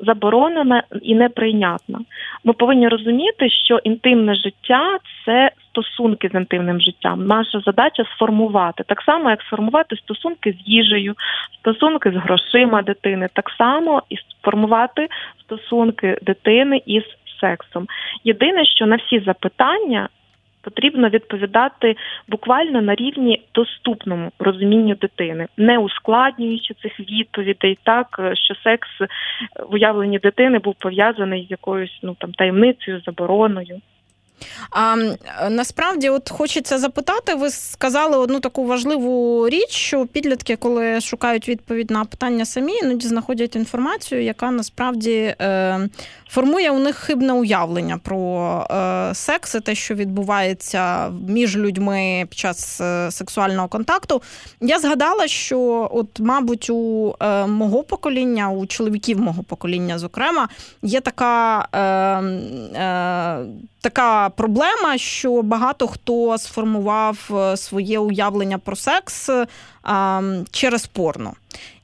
заборонена 0.00 0.82
і 1.02 1.14
неприйнятна. 1.14 1.98
Ми 2.44 2.52
повинні 2.52 2.88
розуміти, 2.88 3.50
що 3.50 3.78
інтимне 3.78 4.34
життя 4.34 4.98
це 5.24 5.50
стосунки 5.70 6.30
з 6.32 6.34
інтимним 6.34 6.80
життям. 6.80 7.26
Наша 7.26 7.60
задача 7.60 8.04
сформувати 8.14 8.84
так 8.86 9.02
само, 9.02 9.30
як 9.30 9.42
сформувати 9.42 9.96
стосунки 9.96 10.52
з 10.52 10.68
їжею, 10.68 11.14
стосунки 11.60 12.10
з 12.10 12.14
грошима 12.14 12.82
дитини, 12.82 13.28
так 13.32 13.50
само 13.58 14.02
і 14.10 14.16
сформувати 14.16 15.08
стосунки 15.40 16.18
дитини 16.22 16.82
із 16.86 17.04
сексом. 17.40 17.86
Єдине, 18.24 18.64
що 18.64 18.86
на 18.86 18.96
всі 18.96 19.20
запитання 19.20 20.08
потрібно 20.62 21.08
відповідати 21.08 21.96
буквально 22.28 22.82
на 22.82 22.94
рівні 22.94 23.42
доступному 23.54 24.30
розумінню 24.38 24.94
дитини, 24.94 25.46
не 25.56 25.78
ускладнюючи 25.78 26.74
цих 26.74 27.00
відповідей, 27.00 27.78
так 27.82 28.20
що 28.34 28.54
секс 28.54 28.88
в 29.68 29.74
уявленні 29.74 30.18
дитини 30.18 30.58
був 30.58 30.74
пов'язаний 30.74 31.46
з 31.46 31.50
якоюсь 31.50 31.98
ну 32.02 32.16
там 32.18 32.32
таємницею, 32.32 33.00
забороною. 33.06 33.80
А 34.70 34.96
насправді, 35.50 36.08
от 36.08 36.30
хочеться 36.30 36.78
запитати, 36.78 37.34
ви 37.34 37.50
сказали 37.50 38.16
одну 38.16 38.40
таку 38.40 38.64
важливу 38.64 39.48
річ, 39.48 39.70
що 39.70 40.06
підлітки, 40.06 40.56
коли 40.56 41.00
шукають 41.00 41.48
відповідь 41.48 41.90
на 41.90 42.04
питання 42.04 42.44
самі, 42.44 42.72
іноді 42.72 43.08
знаходять 43.08 43.56
інформацію, 43.56 44.22
яка 44.22 44.50
насправді 44.50 45.34
е, 45.40 45.88
формує 46.28 46.70
у 46.70 46.78
них 46.78 46.96
хибне 46.96 47.32
уявлення 47.32 47.98
про 47.98 48.66
е, 48.70 49.14
секс 49.14 49.54
і 49.54 49.60
те, 49.60 49.74
що 49.74 49.94
відбувається 49.94 51.10
між 51.28 51.56
людьми 51.56 52.26
під 52.28 52.38
час 52.38 52.80
е, 52.80 53.10
сексуального 53.10 53.68
контакту. 53.68 54.22
Я 54.60 54.78
згадала, 54.78 55.28
що, 55.28 55.88
от, 55.92 56.20
мабуть, 56.20 56.70
у 56.70 57.14
е, 57.20 57.46
мого 57.46 57.82
покоління, 57.82 58.50
у 58.50 58.66
чоловіків 58.66 59.20
мого 59.20 59.42
покоління, 59.42 59.98
зокрема, 59.98 60.48
є 60.82 61.00
така. 61.00 61.68
Е, 61.72 61.80
е, 62.80 63.46
така 63.80 64.27
проблема, 64.36 64.98
що 64.98 65.42
багато 65.42 65.88
хто 65.88 66.38
сформував 66.38 67.30
е, 67.30 67.56
своє 67.56 67.98
уявлення 67.98 68.58
про 68.58 68.76
секс 68.76 69.30
а, 69.82 70.22
через 70.50 70.86
порно. 70.86 71.32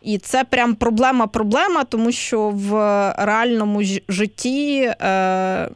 І 0.05 0.19
це 0.19 0.45
прям 0.45 0.75
проблема-проблема, 0.75 1.85
тому 1.85 2.13
що 2.13 2.49
в 2.49 2.71
реальному 3.19 3.83
житті 4.09 4.93
е, 5.01 5.69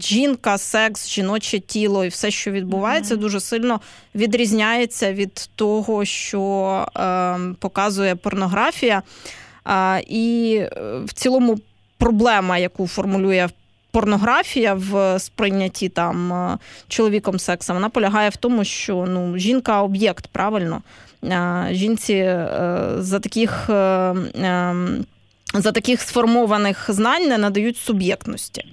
жінка, 0.00 0.58
секс, 0.58 1.08
жіноче 1.08 1.58
тіло 1.58 2.04
і 2.04 2.08
все, 2.08 2.30
що 2.30 2.50
відбувається, 2.50 3.14
mm-hmm. 3.14 3.20
дуже 3.20 3.40
сильно 3.40 3.80
відрізняється 4.14 5.12
від 5.12 5.50
того, 5.54 6.04
що 6.04 6.86
е, 6.96 7.38
показує 7.58 8.14
порнографія. 8.14 9.02
Е, 9.66 10.02
і 10.08 10.60
в 11.04 11.12
цілому 11.14 11.58
проблема, 11.98 12.58
яку 12.58 12.86
формулює 12.86 13.48
порнографія 13.92 14.74
в 14.74 15.18
сприйнятті 15.18 15.88
там 15.88 16.32
е, 16.32 16.58
чоловіком 16.88 17.38
сексом, 17.38 17.76
вона 17.76 17.88
полягає 17.88 18.28
в 18.28 18.36
тому, 18.36 18.64
що 18.64 19.04
ну, 19.08 19.38
жінка 19.38 19.82
об'єкт, 19.82 20.26
правильно. 20.32 20.80
Жінці 21.70 22.14
е, 22.14 22.46
за 22.96 23.20
таких 23.20 23.70
е, 23.70 24.14
за 25.54 25.72
таких 25.72 26.00
сформованих 26.00 26.90
знань 26.90 27.28
не 27.28 27.38
надають 27.38 27.76
суб'єктності. 27.76 28.64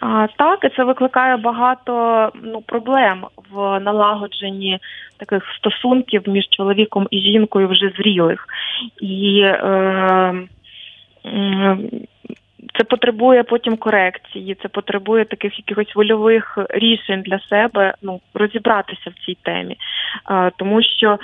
А, 0.00 0.26
Так, 0.38 0.64
і 0.64 0.68
це 0.76 0.84
викликає 0.84 1.36
багато 1.36 2.30
ну, 2.42 2.60
проблем 2.60 3.26
в 3.50 3.80
налагодженні 3.80 4.78
таких 5.16 5.42
стосунків 5.58 6.22
між 6.26 6.48
чоловіком 6.50 7.08
і 7.10 7.20
жінкою 7.20 7.68
вже 7.68 7.92
зрілих. 7.96 8.46
І 9.00 9.40
е, 9.40 10.48
це 12.78 12.84
потребує 12.84 13.42
потім 13.42 13.76
корекції, 13.76 14.56
це 14.62 14.68
потребує 14.68 15.24
таких 15.24 15.58
якихось 15.58 15.94
вольових 15.94 16.58
рішень 16.70 17.22
для 17.22 17.38
себе, 17.38 17.94
ну 18.02 18.20
розібратися 18.34 19.10
в 19.10 19.26
цій 19.26 19.36
темі, 19.42 19.76
тому 20.56 20.82
що 20.82 21.18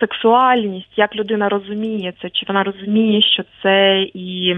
сексуальність, 0.00 0.92
як 0.96 1.16
людина 1.16 1.48
розуміє 1.48 2.12
це, 2.22 2.30
чи 2.30 2.46
вона 2.48 2.62
розуміє, 2.62 3.22
що 3.22 3.42
це 3.62 4.06
і 4.14 4.56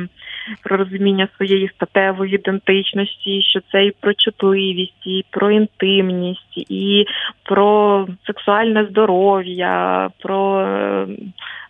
про 0.62 0.76
розуміння 0.76 1.28
своєї 1.36 1.68
статевої 1.68 2.34
ідентичності, 2.34 3.42
що 3.42 3.60
це 3.72 3.84
і 3.86 3.90
про 4.00 4.14
чутливість, 4.14 5.06
і 5.06 5.24
про 5.30 5.50
інтимність, 5.50 6.56
і 6.56 7.06
про 7.42 8.06
сексуальне 8.26 8.86
здоров'я, 8.90 10.10
про 10.18 10.66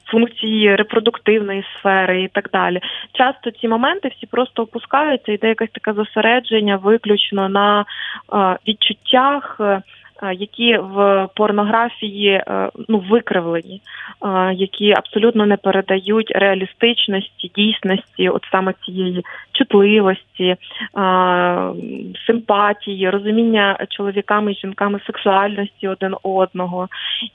функції 0.07 0.77
репродуктивної 0.77 1.65
сфери 1.79 2.23
і 2.23 2.29
так 2.29 2.49
далі. 2.53 2.81
Часто 3.13 3.51
ці 3.51 3.69
моменти 3.69 4.09
всі 4.17 4.27
просто 4.27 4.63
опускаються, 4.63 5.33
йде 5.33 5.49
якесь 5.49 5.71
таке 5.73 5.93
зосередження 5.93 6.77
виключно 6.77 7.49
на 7.49 7.81
е, 7.81 8.57
відчуттях. 8.69 9.61
Е, 10.23 10.35
які 10.35 10.79
в 10.79 11.29
порнографії 11.37 12.29
е, 12.31 12.71
ну 12.89 12.99
викривлені, 13.11 13.81
е, 14.25 14.55
які 14.55 14.93
абсолютно 14.93 15.47
не 15.47 15.57
передають 15.57 16.31
реалістичності, 16.31 17.51
дійсності, 17.57 18.29
от 18.29 18.43
саме 18.53 18.75
цієї 18.85 19.25
чутливості, 19.53 20.57
симпатії, 22.27 23.11
розуміння 23.11 23.87
чоловіками 23.91 24.53
і 24.53 24.55
жінками 24.55 25.01
сексуальності 25.07 25.89
один 25.89 26.17
одного. 26.23 26.89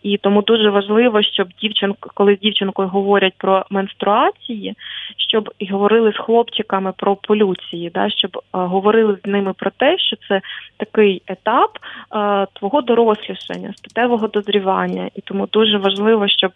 І 0.03 0.17
тому 0.17 0.41
дуже 0.41 0.69
важливо, 0.69 1.21
щоб 1.21 1.47
дівчинка, 1.61 2.09
коли 2.13 2.35
з 2.35 2.39
дівчинкою 2.39 2.87
говорять 2.87 3.33
про 3.37 3.65
менструації, 3.69 4.75
щоб 5.17 5.49
і 5.59 5.67
говорили 5.71 6.11
з 6.11 6.17
хлопчиками 6.17 6.93
про 6.97 7.15
полюції, 7.15 7.91
да, 7.93 8.09
щоб 8.09 8.39
говорили 8.51 9.17
з 9.23 9.27
ними 9.27 9.53
про 9.53 9.71
те, 9.71 9.97
що 9.97 10.15
це 10.27 10.41
такий 10.77 11.21
етап 11.27 11.71
твого 12.53 12.78
дорослішання, 12.81 13.73
статевого 13.75 14.27
дозрівання, 14.27 15.09
і 15.15 15.21
тому 15.21 15.47
дуже 15.51 15.77
важливо, 15.77 16.27
щоб 16.27 16.51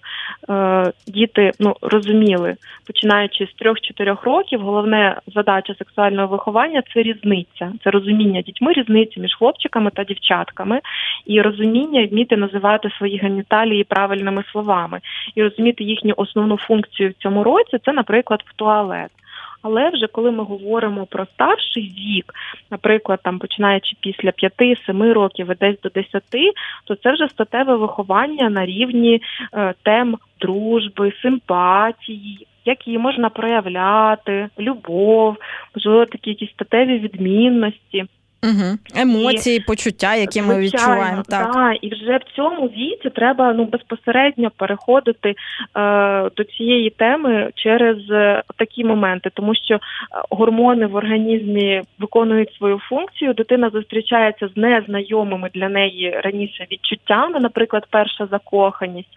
е, 0.49 0.91
діти 1.07 1.51
ну 1.59 1.75
розуміли, 1.81 2.55
починаючи 2.87 3.45
з 3.45 3.65
3-4 3.65 4.23
років, 4.23 4.61
головне 4.61 5.17
задача 5.35 5.75
сексуального 5.79 6.27
виховання 6.27 6.83
це 6.93 7.01
різниця, 7.01 7.71
це 7.83 7.89
розуміння 7.89 8.41
дітьми 8.41 8.73
різниці 8.73 9.19
між 9.19 9.35
хлопчиками 9.35 9.91
та 9.91 10.03
дівчатками, 10.03 10.79
і 11.25 11.41
розуміння 11.41 12.07
вміти 12.11 12.37
називати 12.37 12.89
свої 12.97 13.17
геніталії 13.17 13.83
правильними 13.83 14.43
словами, 14.51 14.99
і 15.35 15.43
розуміти 15.43 15.83
їхню 15.83 16.13
основну 16.17 16.57
функцію 16.57 17.09
в 17.09 17.13
цьому 17.13 17.43
році, 17.43 17.77
це, 17.85 17.93
наприклад, 17.93 18.43
в 18.45 18.53
туалет. 18.53 19.11
Але 19.63 19.89
вже 19.89 20.07
коли 20.07 20.31
ми 20.31 20.43
говоримо 20.43 21.05
про 21.05 21.25
старший 21.25 21.83
вік, 21.83 22.33
наприклад, 22.71 23.19
там 23.23 23.39
починаючи 23.39 23.95
після 23.99 24.29
5-7 24.29 25.13
років 25.13 25.51
і 25.51 25.55
десь 25.55 25.81
до 25.81 25.89
10, 25.89 26.23
то 26.85 26.95
це 26.95 27.13
вже 27.13 27.27
статеве 27.27 27.75
виховання 27.75 28.49
на 28.49 28.65
рівні 28.65 29.21
е, 29.53 29.73
тем 29.83 30.17
дружби, 30.41 31.13
симпатії. 31.21 32.47
Як 32.65 32.87
її 32.87 32.99
можна 32.99 33.29
проявляти, 33.29 34.49
любов, 34.59 35.37
можливо, 35.75 36.05
такі 36.05 36.29
якісь 36.29 36.51
статеві 36.51 36.99
відмінності. 36.99 38.05
Угу. 38.43 38.77
Емоції, 38.95 39.57
і, 39.57 39.59
почуття, 39.59 40.15
які 40.15 40.39
звичайно, 40.39 40.53
ми 40.53 40.65
відчуваємо. 40.65 41.23
Так. 41.29 41.53
так, 41.53 41.77
і 41.81 41.89
вже 41.89 42.17
в 42.17 42.35
цьому 42.35 42.67
віці 42.67 43.09
треба 43.09 43.53
ну 43.53 43.65
безпосередньо 43.65 44.51
переходити 44.57 45.29
е, 45.29 45.35
до 46.35 46.43
цієї 46.43 46.89
теми 46.89 47.49
через 47.55 47.97
е, 48.11 48.43
такі 48.57 48.83
моменти, 48.83 49.29
тому 49.33 49.55
що 49.55 49.75
е, 49.75 49.79
гормони 50.29 50.85
в 50.85 50.95
організмі 50.95 51.81
виконують 51.99 52.53
свою 52.53 52.79
функцію. 52.79 53.33
Дитина 53.33 53.69
зустрічається 53.69 54.47
з 54.47 54.57
незнайомими 54.57 55.49
для 55.53 55.69
неї 55.69 56.19
раніше 56.23 56.67
відчуттями, 56.71 57.39
наприклад, 57.39 57.87
перша 57.89 58.25
закоханість. 58.25 59.09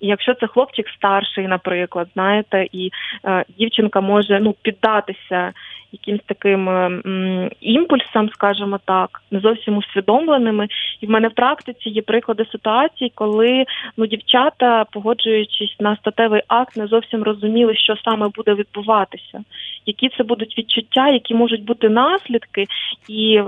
І 0.00 0.06
якщо 0.06 0.34
це 0.34 0.46
хлопчик 0.46 0.88
старший, 0.96 1.48
наприклад, 1.48 2.08
знаєте, 2.14 2.66
і 2.72 2.90
е, 3.24 3.44
дівчинка 3.58 4.00
може 4.00 4.40
ну 4.40 4.54
піддатися 4.62 5.52
якимсь 5.94 6.22
таким 6.26 6.68
імпульсом, 7.60 7.94
імпульсам, 7.94 8.28
скажімо 8.28 8.80
так, 8.84 9.22
не 9.30 9.40
зовсім 9.40 9.76
усвідомленими. 9.76 10.68
І 11.00 11.06
в 11.06 11.10
мене 11.10 11.28
в 11.28 11.34
практиці 11.34 11.90
є 11.90 12.02
приклади 12.02 12.44
ситуацій, 12.52 13.12
коли 13.14 13.64
ну 13.96 14.06
дівчата, 14.06 14.84
погоджуючись 14.92 15.76
на 15.80 15.96
статевий 15.96 16.42
акт, 16.48 16.76
не 16.76 16.86
зовсім 16.86 17.22
розуміли, 17.22 17.76
що 17.76 17.96
саме 18.04 18.28
буде 18.34 18.54
відбуватися, 18.54 19.44
які 19.86 20.08
це 20.08 20.24
будуть 20.24 20.58
відчуття, 20.58 21.08
які 21.08 21.34
можуть 21.34 21.64
бути 21.64 21.88
наслідки, 21.88 22.66
і 23.08 23.42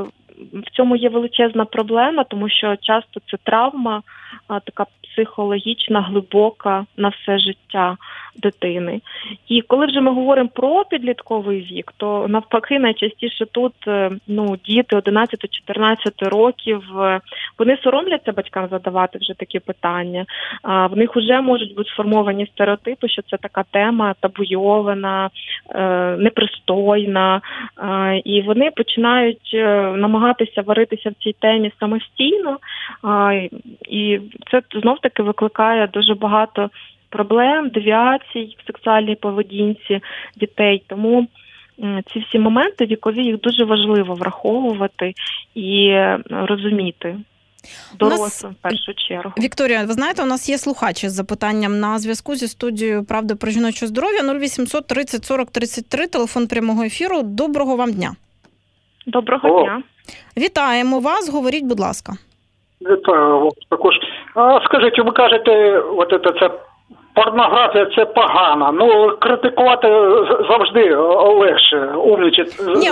в 0.52 0.70
цьому 0.70 0.96
є 0.96 1.08
величезна 1.08 1.64
проблема, 1.64 2.24
тому 2.24 2.48
що 2.48 2.76
часто 2.76 3.20
це 3.30 3.36
травма, 3.44 4.02
така 4.48 4.86
психологічна, 5.16 6.00
глибока 6.00 6.86
на 6.96 7.08
все 7.08 7.38
життя 7.38 7.96
дитини. 8.42 9.00
І 9.48 9.62
коли 9.62 9.86
вже 9.86 10.00
ми 10.00 10.12
говоримо 10.12 10.48
про 10.48 10.84
підлітковий 10.84 11.60
вік, 11.60 11.92
то 11.96 12.28
навпаки, 12.28 12.78
найчастіше 12.78 13.46
тут 13.46 13.72
е, 13.88 14.10
ну 14.26 14.56
діти 14.64 14.96
11-14 14.96 16.28
років 16.28 17.00
е, 17.00 17.20
вони 17.58 17.78
соромляться 17.82 18.32
батькам 18.32 18.68
задавати 18.70 19.18
вже 19.18 19.34
такі 19.34 19.58
питання. 19.58 20.24
В 20.64 20.96
них 20.96 21.16
вже 21.16 21.40
можуть 21.40 21.74
бути 21.74 21.90
сформовані 21.90 22.46
стереотипи, 22.46 23.08
що 23.08 23.22
це 23.22 23.36
така 23.36 23.64
тема 23.70 24.14
табуйована, 24.20 25.30
е, 25.70 26.16
непристойна, 26.16 27.40
і 28.24 28.42
вони 28.42 28.70
починають 28.76 29.50
намагатися 29.96 30.25
варитися 30.66 31.10
в 31.10 31.14
цій 31.24 31.32
темі 31.32 31.72
самостійно, 31.80 32.58
і 33.88 34.20
це 34.50 34.62
знов 34.80 34.98
таки 35.00 35.22
викликає 35.22 35.86
дуже 35.86 36.14
багато 36.14 36.70
проблем, 37.08 37.68
девіацій 37.68 38.56
в 38.58 38.66
сексуальній 38.66 39.16
поведінці 39.16 40.00
дітей. 40.36 40.82
Тому 40.86 41.26
ці 42.12 42.18
всі 42.28 42.38
моменти 42.38 42.86
вікові 42.86 43.24
їх 43.24 43.40
дуже 43.40 43.64
важливо 43.64 44.14
враховувати 44.14 45.14
і 45.54 45.88
е, 45.88 46.18
розуміти. 46.30 47.16
Дорослим 47.98 48.52
в 48.52 48.62
першу 48.62 48.94
чергу. 48.94 49.32
Вікторія, 49.38 49.84
ви 49.84 49.92
знаєте, 49.92 50.22
у 50.22 50.26
нас 50.26 50.48
є 50.48 50.58
слухачі 50.58 51.08
з 51.08 51.12
запитанням 51.12 51.80
на 51.80 51.98
зв'язку 51.98 52.34
зі 52.34 52.48
студією 52.48 53.04
Правди 53.04 53.34
про 53.34 53.50
жіноче 53.50 53.86
здоров'я 53.86 54.22
0800 54.22 54.86
30 54.86 55.24
40 55.24 55.50
33, 55.50 56.06
телефон 56.06 56.46
прямого 56.46 56.82
ефіру. 56.82 57.22
Доброго 57.22 57.76
вам 57.76 57.92
дня. 57.92 58.16
Доброго 59.06 59.48
О. 59.48 59.62
дня. 59.62 59.82
Вітаємо 60.36 61.00
вас. 61.00 61.28
Говоріть, 61.28 61.64
будь 61.64 61.80
ласка. 61.80 62.12
Вітаю 62.80 63.50
також. 63.70 63.94
А 64.34 64.60
скажіть, 64.64 64.98
ви 64.98 65.12
кажете, 65.12 65.78
от 65.78 66.10
це, 66.10 66.40
це 66.40 66.50
порнографія 67.14 67.86
це 67.96 68.04
погано. 68.04 68.72
Ну 68.72 69.16
критикувати 69.20 69.88
завжди 70.50 70.96
легше, 71.40 71.86
умнічати 71.86 72.50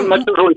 на 0.08 0.24
чужу. 0.24 0.48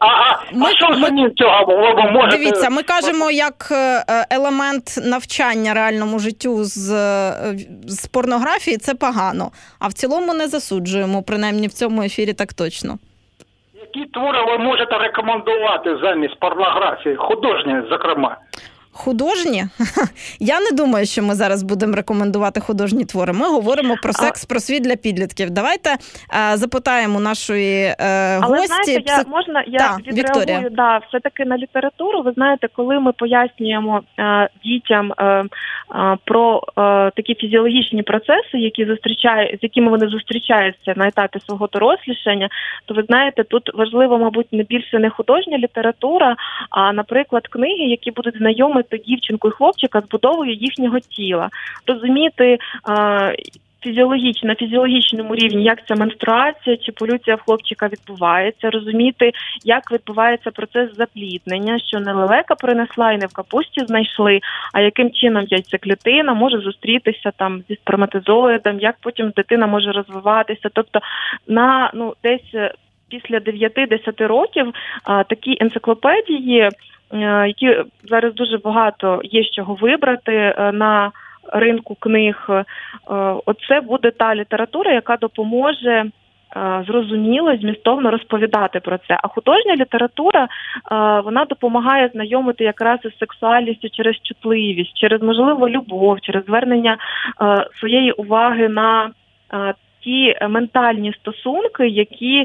Ага, 0.00 0.42
ми, 0.52 0.66
а 0.66 0.70
що 0.70 0.94
самі 0.94 1.30
цього 1.30 1.64
ви 1.66 2.10
можете? 2.10 2.38
Дивіться, 2.38 2.70
ми 2.70 2.82
кажемо 2.82 3.30
як 3.30 3.68
е, 3.70 4.04
елемент 4.30 4.98
навчання 5.04 5.74
реальному 5.74 6.18
життю 6.18 6.64
з, 6.64 6.92
е, 6.92 7.32
з 7.86 8.06
порнографії 8.06 8.76
це 8.76 8.94
погано. 8.94 9.50
А 9.78 9.88
в 9.88 9.92
цілому 9.92 10.34
не 10.34 10.48
засуджуємо, 10.48 11.22
принаймні 11.22 11.66
в 11.66 11.72
цьому 11.72 12.02
ефірі 12.02 12.32
так 12.32 12.52
точно. 12.54 12.98
Які 13.98 14.10
твори 14.10 14.44
ви 14.44 14.58
можете 14.58 14.98
рекомендувати 14.98 15.96
замість 15.96 16.40
порнографії, 16.40 17.16
художні, 17.16 17.82
зокрема? 17.90 18.36
Художні? 18.98 19.64
Я 20.40 20.60
не 20.60 20.70
думаю, 20.76 21.06
що 21.06 21.22
ми 21.22 21.34
зараз 21.34 21.62
будемо 21.62 21.96
рекомендувати 21.96 22.60
художні 22.60 23.04
твори. 23.04 23.32
Ми 23.32 23.46
говоримо 23.48 23.96
про 24.02 24.12
секс, 24.12 24.44
про 24.44 24.60
світ 24.60 24.82
для 24.82 24.96
підлітків. 24.96 25.50
Давайте 25.50 25.90
е, 25.90 26.56
запитаємо 26.56 27.20
нашої 27.20 27.84
е, 27.84 27.94
Але, 28.42 28.58
гості. 28.58 28.66
знаєте, 28.66 29.02
я 29.06 29.24
можна 29.28 29.64
я 29.66 29.78
да, 29.78 30.12
відреагую 30.12 30.70
да, 30.70 31.00
все 31.08 31.20
таки 31.20 31.44
на 31.44 31.58
літературу. 31.58 32.22
Ви 32.22 32.32
знаєте, 32.32 32.68
коли 32.76 33.00
ми 33.00 33.12
пояснюємо 33.12 34.02
е, 34.18 34.48
дітям 34.64 35.12
е, 35.18 35.24
е, 35.24 35.46
про 36.24 36.62
е, 36.66 37.10
такі 37.16 37.34
фізіологічні 37.34 38.02
процеси, 38.02 38.58
які 38.58 38.84
зустрічають, 38.84 39.60
з 39.60 39.62
якими 39.62 39.90
вони 39.90 40.08
зустрічаються 40.08 40.94
на 40.96 41.08
етапі 41.08 41.38
свого 41.46 41.66
дорослішання, 41.66 42.48
то 42.86 42.94
ви 42.94 43.02
знаєте, 43.02 43.44
тут 43.44 43.74
важливо, 43.74 44.18
мабуть, 44.18 44.52
не 44.52 44.62
більше 44.62 44.98
не 44.98 45.10
художня 45.10 45.58
література, 45.58 46.36
а 46.70 46.92
наприклад, 46.92 47.48
книги, 47.48 47.84
які 47.84 48.10
будуть 48.10 48.38
знайомі 48.38 48.82
знайомити 48.88 48.98
дівчинку 48.98 49.48
і 49.48 49.50
хлопчика 49.50 50.00
з 50.00 50.08
будовою 50.08 50.52
їхнього 50.52 51.00
тіла, 51.00 51.48
розуміти. 51.86 52.58
Фізіологічно, 53.82 54.48
на 54.48 54.54
фізіологічному 54.54 55.34
рівні, 55.34 55.64
як 55.64 55.86
ця 55.86 55.94
менструація 55.94 56.76
чи 56.76 56.92
полюція 56.92 57.36
в 57.36 57.40
хлопчика 57.40 57.88
відбувається, 57.88 58.70
розуміти, 58.70 59.32
як 59.64 59.92
відбувається 59.92 60.50
процес 60.50 60.96
запліднення, 60.96 61.78
що 61.78 62.00
не 62.00 62.12
лелека 62.12 62.54
принесла 62.54 63.12
і 63.12 63.18
не 63.18 63.26
в 63.26 63.32
капусті 63.32 63.86
знайшли, 63.86 64.40
а 64.72 64.80
яким 64.80 65.10
чином 65.10 65.44
яйцеклітина 65.48 66.34
може 66.34 66.58
зустрітися 66.58 67.30
там 67.36 67.62
зі 67.68 67.74
сперматизоїдом, 67.74 68.80
як 68.80 68.96
потім 69.00 69.32
дитина 69.36 69.66
може 69.66 69.92
розвиватися. 69.92 70.68
Тобто 70.72 71.00
на 71.48 71.90
ну 71.94 72.14
десь 72.22 72.72
після 73.08 73.38
9-10 73.38 74.26
років 74.26 74.74
а, 75.04 75.24
такі 75.24 75.58
енциклопедії 75.60 76.60
Е, 76.60 76.70
які 77.46 77.76
зараз 78.04 78.34
дуже 78.34 78.58
багато 78.58 79.20
є 79.24 79.42
з 79.42 79.50
чого 79.50 79.74
вибрати 79.74 80.34
е, 80.34 80.72
на 80.72 81.10
ринку 81.52 81.94
книг. 81.94 82.48
Оце 83.46 83.80
буде 83.80 84.10
та 84.10 84.34
література, 84.34 84.92
яка 84.92 85.16
допоможе. 85.16 86.04
Зрозуміло, 86.86 87.56
змістовно 87.56 88.10
розповідати 88.10 88.80
про 88.80 88.98
це. 88.98 89.18
А 89.22 89.28
художня 89.28 89.76
література 89.76 90.48
вона 91.24 91.44
допомагає 91.44 92.08
знайомити 92.08 92.64
якраз 92.64 92.98
із 93.04 93.18
сексуальністю 93.18 93.88
через 93.88 94.16
чутливість, 94.22 94.96
через 94.96 95.22
можливо 95.22 95.68
любов, 95.68 96.20
через 96.20 96.44
звернення 96.44 96.96
своєї 97.80 98.12
уваги 98.12 98.68
на 98.68 99.10
ті 100.00 100.36
ментальні 100.48 101.12
стосунки, 101.12 101.88
які 101.88 102.44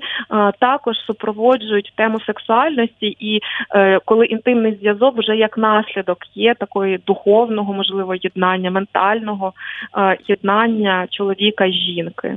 також 0.59 0.97
супроводжують 0.97 1.93
тему 1.95 2.19
сексуальності, 2.19 3.15
і 3.19 3.39
е, 3.75 3.99
коли 4.05 4.25
інтимний 4.25 4.75
зв'язок 4.75 5.17
вже 5.17 5.35
як 5.35 5.57
наслідок 5.57 6.17
є 6.35 6.53
такої 6.53 6.97
духовного, 6.97 7.73
можливо, 7.73 8.15
єднання, 8.15 8.71
ментального 8.71 9.53
єднання 10.27 11.07
чоловіка 11.09 11.65
і 11.65 11.73
жінки. 11.73 12.35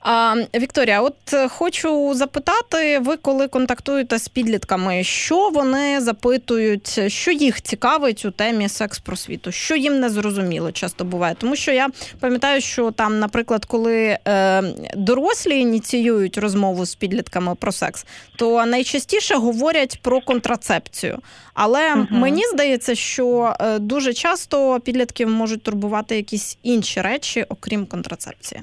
А, 0.00 0.34
Вікторія, 0.54 1.02
от 1.02 1.14
е, 1.32 1.48
хочу 1.48 2.14
запитати, 2.14 2.98
ви 2.98 3.16
коли 3.16 3.48
контактуєте 3.48 4.18
з 4.18 4.28
підлітками, 4.28 5.04
що 5.04 5.50
вони 5.50 6.00
запитують, 6.00 7.00
що 7.12 7.30
їх 7.30 7.62
цікавить 7.62 8.24
у 8.24 8.30
темі 8.30 8.68
секс-просвіту, 8.68 9.52
що 9.52 9.76
їм 9.76 10.00
не 10.00 10.10
зрозуміло 10.10 10.72
часто 10.72 11.04
буває. 11.04 11.34
Тому 11.38 11.56
що 11.56 11.72
я 11.72 11.88
пам'ятаю, 12.20 12.60
що 12.60 12.90
там, 12.90 13.18
наприклад, 13.18 13.64
коли 13.64 14.18
е, 14.28 14.62
дорослі 14.96 15.60
ініціюють 15.60 16.38
розмову 16.38 16.86
з 16.86 16.94
підлітками 16.94 17.54
про 17.54 17.72
секс, 17.72 18.06
то 18.36 18.66
найчастіше 18.66 19.34
говорять 19.34 19.98
про 20.02 20.20
контрацепцію. 20.20 21.18
Але 21.54 21.94
угу. 21.94 22.06
мені 22.10 22.42
здається, 22.52 22.94
що 22.94 23.56
е, 23.60 23.78
дуже 23.78 24.14
часто 24.14 24.80
підлітків 24.80 25.28
можуть 25.28 25.62
турбувати 25.62 26.16
якісь 26.16 26.58
інші 26.62 27.00
речі, 27.00 27.44
окрім 27.48 27.86
контрацепції. 27.86 28.62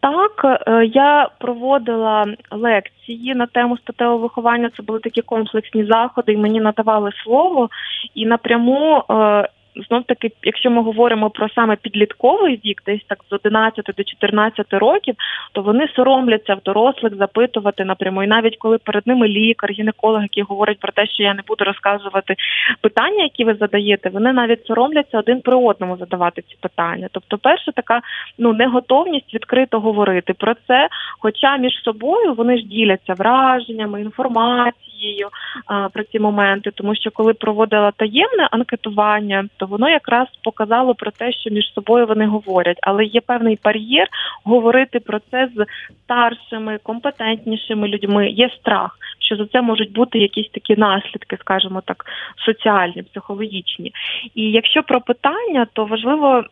Так, 0.00 0.62
е, 0.66 0.84
я 0.84 1.28
проводила 1.38 2.26
лекції 2.50 3.34
на 3.34 3.46
тему 3.46 3.78
статевого 3.78 4.18
виховання. 4.18 4.70
Це 4.76 4.82
були 4.82 5.00
такі 5.00 5.22
комплексні 5.22 5.84
заходи, 5.84 6.32
і 6.32 6.36
мені 6.36 6.60
надавали 6.60 7.10
слово 7.24 7.68
і 8.14 8.26
напряму 8.26 9.02
е, 9.10 9.48
знов 9.88 10.04
таки, 10.04 10.30
якщо 10.42 10.70
ми 10.70 10.82
говоримо 10.82 11.30
про 11.30 11.48
саме 11.48 11.76
підлітковий 11.76 12.60
вік, 12.64 12.82
десь 12.86 13.04
так 13.06 13.18
з 13.30 13.32
11 13.32 13.84
до 13.96 14.04
14 14.04 14.66
років, 14.72 15.14
то 15.52 15.62
вони 15.62 15.88
соромляться 15.96 16.54
в 16.54 16.62
дорослих 16.64 17.14
запитувати 17.14 17.84
напряму. 17.84 18.22
І 18.22 18.26
навіть 18.26 18.56
коли 18.56 18.78
перед 18.78 19.06
ними 19.06 19.28
лікар, 19.28 19.70
гінеколог, 19.70 20.22
які 20.22 20.42
говорять 20.42 20.78
про 20.78 20.92
те, 20.92 21.06
що 21.06 21.22
я 21.22 21.34
не 21.34 21.42
буду 21.46 21.64
розказувати 21.64 22.34
питання, 22.80 23.22
які 23.22 23.44
ви 23.44 23.54
задаєте, 23.54 24.08
вони 24.08 24.32
навіть 24.32 24.66
соромляться 24.66 25.18
один 25.18 25.40
при 25.40 25.56
одному 25.56 25.96
задавати 25.96 26.42
ці 26.42 26.56
питання. 26.60 27.08
Тобто, 27.12 27.38
перша 27.38 27.72
така 27.72 28.00
ну 28.38 28.52
неготовність 28.52 29.34
відкрито 29.34 29.80
говорити 29.80 30.32
про 30.32 30.54
це, 30.68 30.88
хоча 31.18 31.56
між 31.56 31.72
собою 31.84 32.34
вони 32.34 32.58
ж 32.58 32.64
діляться 32.64 33.14
враженнями, 33.14 34.00
інформацією 34.00 35.28
а, 35.66 35.88
про 35.88 36.04
ці 36.04 36.18
моменти, 36.18 36.70
тому 36.74 36.94
що 36.94 37.10
коли 37.10 37.34
проводила 37.34 37.90
таємне 37.90 38.48
анкетування, 38.50 39.48
то 39.56 39.66
воно 39.70 39.88
якраз 39.90 40.28
показало 40.44 40.94
про 40.94 41.10
те, 41.10 41.32
що 41.32 41.50
між 41.50 41.72
собою 41.74 42.06
вони 42.06 42.26
говорять, 42.26 42.78
але 42.82 43.04
є 43.04 43.20
певний 43.20 43.58
бар'єр 43.64 44.08
говорити 44.44 45.00
про 45.00 45.18
це 45.30 45.48
з 45.56 45.66
старшими, 46.04 46.78
компетентнішими 46.82 47.88
людьми. 47.88 48.28
Є 48.28 48.50
страх, 48.60 48.98
що 49.18 49.36
за 49.36 49.46
це 49.46 49.62
можуть 49.62 49.92
бути 49.92 50.18
якісь 50.18 50.48
такі 50.48 50.76
наслідки, 50.76 51.36
скажімо 51.36 51.82
так, 51.86 52.04
соціальні, 52.46 53.02
психологічні. 53.02 53.92
І 54.34 54.50
якщо 54.50 54.82
про 54.82 55.00
питання, 55.00 55.66
то 55.72 55.84
важливо 55.84 56.44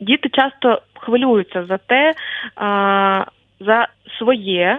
діти 0.00 0.28
часто 0.28 0.82
хвилюються 0.94 1.64
за 1.64 1.78
те, 1.78 2.14
за 3.60 3.88
своє. 4.18 4.78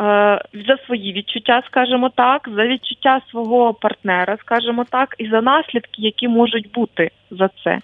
Е, 0.00 0.40
за 0.68 0.76
свої 0.86 1.12
відчуття, 1.12 1.62
скажімо 1.66 2.10
так, 2.14 2.48
за 2.56 2.66
відчуття 2.66 3.20
свого 3.30 3.74
партнера, 3.74 4.36
скажімо 4.40 4.84
так, 4.90 5.14
і 5.18 5.28
за 5.28 5.40
наслідки, 5.40 6.02
які 6.02 6.28
можуть 6.28 6.72
бути 6.72 7.10
за 7.30 7.50
це. 7.64 7.78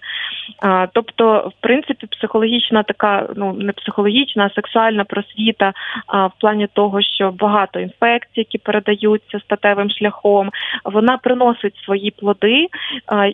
Е, 0.63 0.87
тобто, 0.93 1.51
в 1.57 1.61
принципі, 1.61 2.07
психологічна 2.07 2.83
така, 2.83 3.29
ну 3.35 3.53
не 3.53 3.71
психологічна, 3.71 4.45
а 4.45 4.55
сексуальна 4.55 5.03
просвіта 5.03 5.73
в 6.13 6.31
плані 6.39 6.67
того, 6.73 7.01
що 7.01 7.31
багато 7.31 7.79
інфекцій, 7.79 8.39
які 8.39 8.57
передаються 8.57 9.39
статевим 9.39 9.89
шляхом, 9.89 10.49
вона 10.85 11.17
приносить 11.17 11.75
свої 11.85 12.11
плоди, 12.11 12.67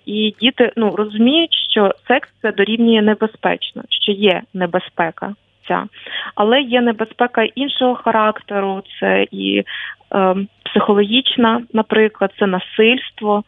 і 0.05 0.35
діти 0.41 0.71
ну 0.75 0.95
розуміють, 0.95 1.53
що 1.69 1.93
секс 2.07 2.29
це 2.41 2.51
дорівнює 2.51 3.01
небезпечно, 3.01 3.83
що 3.89 4.11
є 4.11 4.41
небезпека 4.53 5.33
життя. 5.71 5.87
Але 6.35 6.61
є 6.61 6.81
небезпека 6.81 7.43
іншого 7.43 7.95
характеру, 7.95 8.83
це 8.99 9.27
і 9.31 9.63
е, 10.15 10.35
психологічна, 10.65 11.61
наприклад, 11.73 12.31
це 12.39 12.47
насильство, 12.47 13.43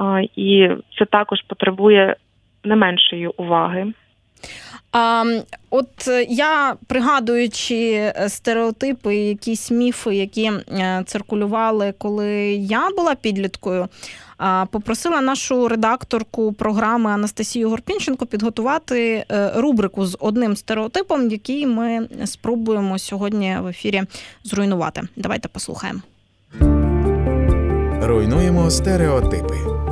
е, 0.00 0.28
і 0.36 0.68
це 0.98 1.04
також 1.04 1.38
потребує 1.48 2.16
не 2.64 2.76
меншої 2.76 3.26
уваги. 3.26 3.92
А, 4.92 5.24
От 5.70 6.08
я 6.28 6.74
пригадуючи 6.88 8.12
стереотипи, 8.28 9.16
якісь 9.16 9.70
міфи, 9.70 10.14
які 10.14 10.50
е, 10.50 11.02
циркулювали, 11.06 11.94
коли 11.98 12.52
я 12.54 12.88
була 12.96 13.14
підліткою, 13.14 13.88
попросила 14.70 15.20
нашу 15.20 15.68
редакторку 15.68 16.52
програми 16.52 17.10
Анастасію 17.10 17.70
Горпінченко 17.70 18.26
підготувати 18.26 19.24
е, 19.30 19.52
рубрику 19.56 20.06
з 20.06 20.16
одним 20.20 20.56
стереотипом, 20.56 21.30
який 21.30 21.66
ми 21.66 22.08
спробуємо 22.24 22.98
сьогодні 22.98 23.56
в 23.60 23.66
ефірі 23.66 24.02
зруйнувати. 24.44 25.02
Давайте 25.16 25.48
послухаємо. 25.48 26.00
Руйнуємо 28.02 28.70
стереотипи. 28.70 29.87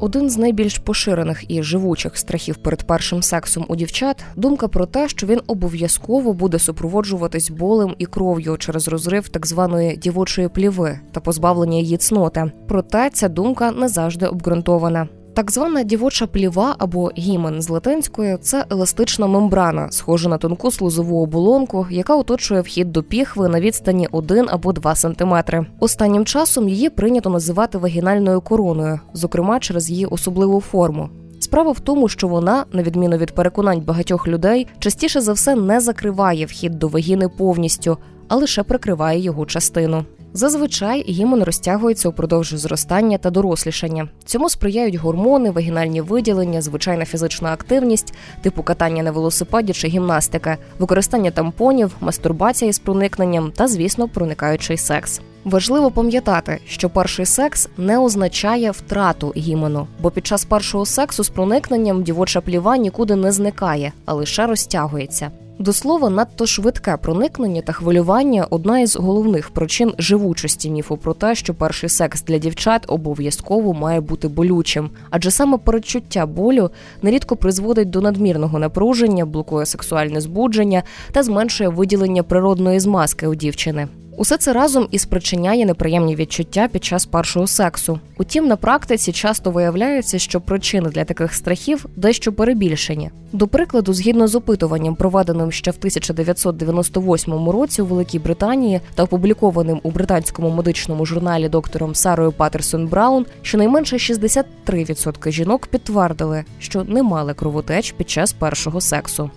Один 0.00 0.30
з 0.30 0.38
найбільш 0.38 0.78
поширених 0.78 1.50
і 1.50 1.62
живучих 1.62 2.16
страхів 2.16 2.56
перед 2.56 2.82
першим 2.82 3.22
сексом 3.22 3.66
у 3.68 3.76
дівчат 3.76 4.24
думка 4.36 4.68
про 4.68 4.86
те, 4.86 5.08
що 5.08 5.26
він 5.26 5.40
обов'язково 5.46 6.32
буде 6.32 6.58
супроводжуватись 6.58 7.50
болем 7.50 7.94
і 7.98 8.06
кров'ю 8.06 8.56
через 8.56 8.88
розрив 8.88 9.28
так 9.28 9.46
званої 9.46 9.96
дівочої 9.96 10.48
пліви 10.48 11.00
та 11.12 11.20
позбавлення 11.20 11.78
її 11.78 11.96
цноти. 11.96 12.52
Проте 12.68 13.10
ця 13.10 13.28
думка 13.28 13.70
не 13.70 13.88
завжди 13.88 14.26
обґрунтована. 14.26 15.08
Так 15.38 15.50
звана 15.50 15.82
дівоча 15.82 16.26
пліва 16.26 16.74
або 16.78 17.10
гімен 17.18 17.62
з 17.62 17.68
латинської 17.68 18.38
це 18.40 18.64
еластична 18.70 19.26
мембрана, 19.26 19.90
схожа 19.90 20.28
на 20.28 20.38
тонку 20.38 20.70
слузову 20.70 21.22
оболонку, 21.22 21.86
яка 21.90 22.16
оточує 22.16 22.60
вхід 22.60 22.92
до 22.92 23.02
піхви 23.02 23.48
на 23.48 23.60
відстані 23.60 24.08
1 24.12 24.46
або 24.48 24.72
2 24.72 24.94
сантиметри. 24.94 25.66
Останнім 25.80 26.24
часом 26.24 26.68
її 26.68 26.90
прийнято 26.90 27.30
називати 27.30 27.78
вагінальною 27.78 28.40
короною, 28.40 29.00
зокрема 29.12 29.60
через 29.60 29.90
її 29.90 30.06
особливу 30.06 30.60
форму. 30.60 31.08
Справа 31.40 31.72
в 31.72 31.80
тому, 31.80 32.08
що 32.08 32.28
вона, 32.28 32.64
на 32.72 32.82
відміну 32.82 33.16
від 33.16 33.32
переконань 33.32 33.80
багатьох 33.80 34.28
людей, 34.28 34.66
частіше 34.78 35.20
за 35.20 35.32
все 35.32 35.54
не 35.54 35.80
закриває 35.80 36.46
вхід 36.46 36.78
до 36.78 36.88
вагіни 36.88 37.28
повністю, 37.28 37.98
а 38.28 38.36
лише 38.36 38.62
прикриває 38.62 39.20
його 39.20 39.46
частину. 39.46 40.04
Зазвичай 40.32 41.04
гімон 41.08 41.42
розтягується 41.42 42.08
упродовж 42.08 42.54
зростання 42.54 43.18
та 43.18 43.30
дорослішання. 43.30 44.08
Цьому 44.24 44.48
сприяють 44.48 44.94
гормони, 44.94 45.50
вагінальні 45.50 46.00
виділення, 46.00 46.62
звичайна 46.62 47.04
фізична 47.04 47.52
активність, 47.52 48.14
типу 48.42 48.62
катання 48.62 49.02
на 49.02 49.10
велосипеді 49.10 49.72
чи 49.72 49.88
гімнастика, 49.88 50.56
використання 50.78 51.30
тампонів, 51.30 51.96
мастурбація 52.00 52.72
з 52.72 52.78
проникненням 52.78 53.52
та, 53.56 53.68
звісно, 53.68 54.08
проникаючий 54.08 54.76
секс. 54.76 55.20
Важливо 55.50 55.90
пам'ятати, 55.90 56.58
що 56.66 56.90
перший 56.90 57.26
секс 57.26 57.68
не 57.76 57.98
означає 57.98 58.70
втрату 58.70 59.32
гімену, 59.36 59.86
бо 60.00 60.10
під 60.10 60.26
час 60.26 60.44
першого 60.44 60.86
сексу 60.86 61.24
з 61.24 61.28
проникненням 61.28 62.02
дівоча 62.02 62.40
пліва 62.40 62.76
нікуди 62.76 63.16
не 63.16 63.32
зникає, 63.32 63.92
а 64.04 64.14
лише 64.14 64.46
розтягується. 64.46 65.30
До 65.58 65.72
слова, 65.72 66.10
надто 66.10 66.46
швидке 66.46 66.96
проникнення 66.96 67.62
та 67.62 67.72
хвилювання 67.72 68.46
одна 68.50 68.80
із 68.80 68.96
головних 68.96 69.50
причин 69.50 69.92
живучості 69.98 70.70
міфу 70.70 70.96
про 70.96 71.14
те, 71.14 71.34
що 71.34 71.54
перший 71.54 71.88
секс 71.88 72.22
для 72.22 72.38
дівчат 72.38 72.84
обов'язково 72.88 73.74
має 73.74 74.00
бути 74.00 74.28
болючим, 74.28 74.90
адже 75.10 75.30
саме 75.30 75.58
передчуття 75.58 76.26
болю 76.26 76.70
нерідко 77.02 77.36
призводить 77.36 77.90
до 77.90 78.00
надмірного 78.00 78.58
напруження, 78.58 79.26
блокує 79.26 79.66
сексуальне 79.66 80.20
збудження 80.20 80.82
та 81.12 81.22
зменшує 81.22 81.68
виділення 81.70 82.22
природної 82.22 82.80
змазки 82.80 83.26
у 83.26 83.34
дівчини. 83.34 83.88
Усе 84.18 84.36
це 84.36 84.52
разом 84.52 84.88
і 84.90 84.98
спричиняє 84.98 85.66
неприємні 85.66 86.16
відчуття 86.16 86.68
під 86.72 86.84
час 86.84 87.06
першого 87.06 87.46
сексу. 87.46 88.00
Утім, 88.18 88.46
на 88.46 88.56
практиці 88.56 89.12
часто 89.12 89.50
виявляється, 89.50 90.18
що 90.18 90.40
причини 90.40 90.90
для 90.90 91.04
таких 91.04 91.34
страхів 91.34 91.86
дещо 91.96 92.32
перебільшені. 92.32 93.10
До 93.32 93.48
прикладу, 93.48 93.92
згідно 93.92 94.28
з 94.28 94.34
опитуванням, 94.34 94.94
проведеним 94.94 95.52
ще 95.52 95.70
в 95.70 95.74
1998 95.78 97.48
році 97.48 97.82
у 97.82 97.86
Великій 97.86 98.18
Британії 98.18 98.80
та 98.94 99.02
опублікованим 99.02 99.80
у 99.82 99.90
британському 99.90 100.50
медичному 100.50 101.06
журналі 101.06 101.48
доктором 101.48 101.94
Сарою 101.94 102.32
Патерсон 102.32 102.86
Браун, 102.86 103.26
щонайменше 103.42 103.96
63% 103.96 105.30
жінок 105.30 105.66
підтвердили, 105.66 106.44
що 106.58 106.84
не 106.84 107.02
мали 107.02 107.34
кровотеч 107.34 107.92
під 107.92 108.10
час 108.10 108.32
першого 108.32 108.80
сексу. 108.80 109.30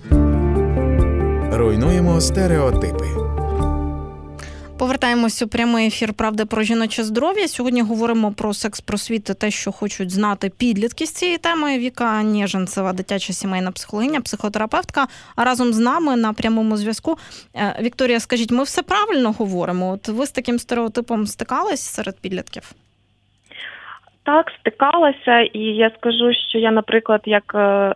Руйнуємо 1.52 2.22
стереотипи. 2.22 3.31
Повертаємось 4.82 5.42
у 5.42 5.48
прямий 5.48 5.88
ефір 5.88 6.14
Правди 6.14 6.46
про 6.46 6.64
жіноче 6.64 7.04
здоров'я. 7.04 7.48
Сьогодні 7.48 7.82
говоримо 7.82 8.32
про 8.32 8.54
секс 8.54 8.82
просвіти, 8.82 9.34
те, 9.34 9.52
що 9.52 9.72
хочуть 9.72 10.12
знати 10.12 10.52
підлітки 10.58 11.06
з 11.06 11.12
цієї 11.12 11.38
теми. 11.38 11.78
Віка 11.78 12.24
Нєженцева, 12.24 12.94
дитяча 12.94 13.34
сімейна 13.34 13.72
психологиня, 13.72 14.22
психотерапевтка. 14.22 15.08
А 15.36 15.44
разом 15.44 15.74
з 15.74 15.78
нами 15.78 16.16
на 16.16 16.34
прямому 16.34 16.78
зв'язку. 16.78 17.18
Е, 17.56 17.80
Вікторія, 17.82 18.20
скажіть, 18.20 18.52
ми 18.52 18.64
все 18.64 18.84
правильно 18.84 19.32
говоримо? 19.32 19.92
От 19.92 20.08
ви 20.08 20.26
з 20.26 20.32
таким 20.32 20.60
стереотипом 20.60 21.28
стикались 21.28 21.82
серед 21.82 22.20
підлітків? 22.20 22.64
Так, 24.24 24.52
стикалася, 24.60 25.40
і 25.40 25.60
я 25.60 25.92
скажу, 25.98 26.34
що 26.50 26.58
я, 26.58 26.72
наприклад, 26.72 27.22
як 27.26 27.52
е, 27.56 27.60
е, 27.60 27.94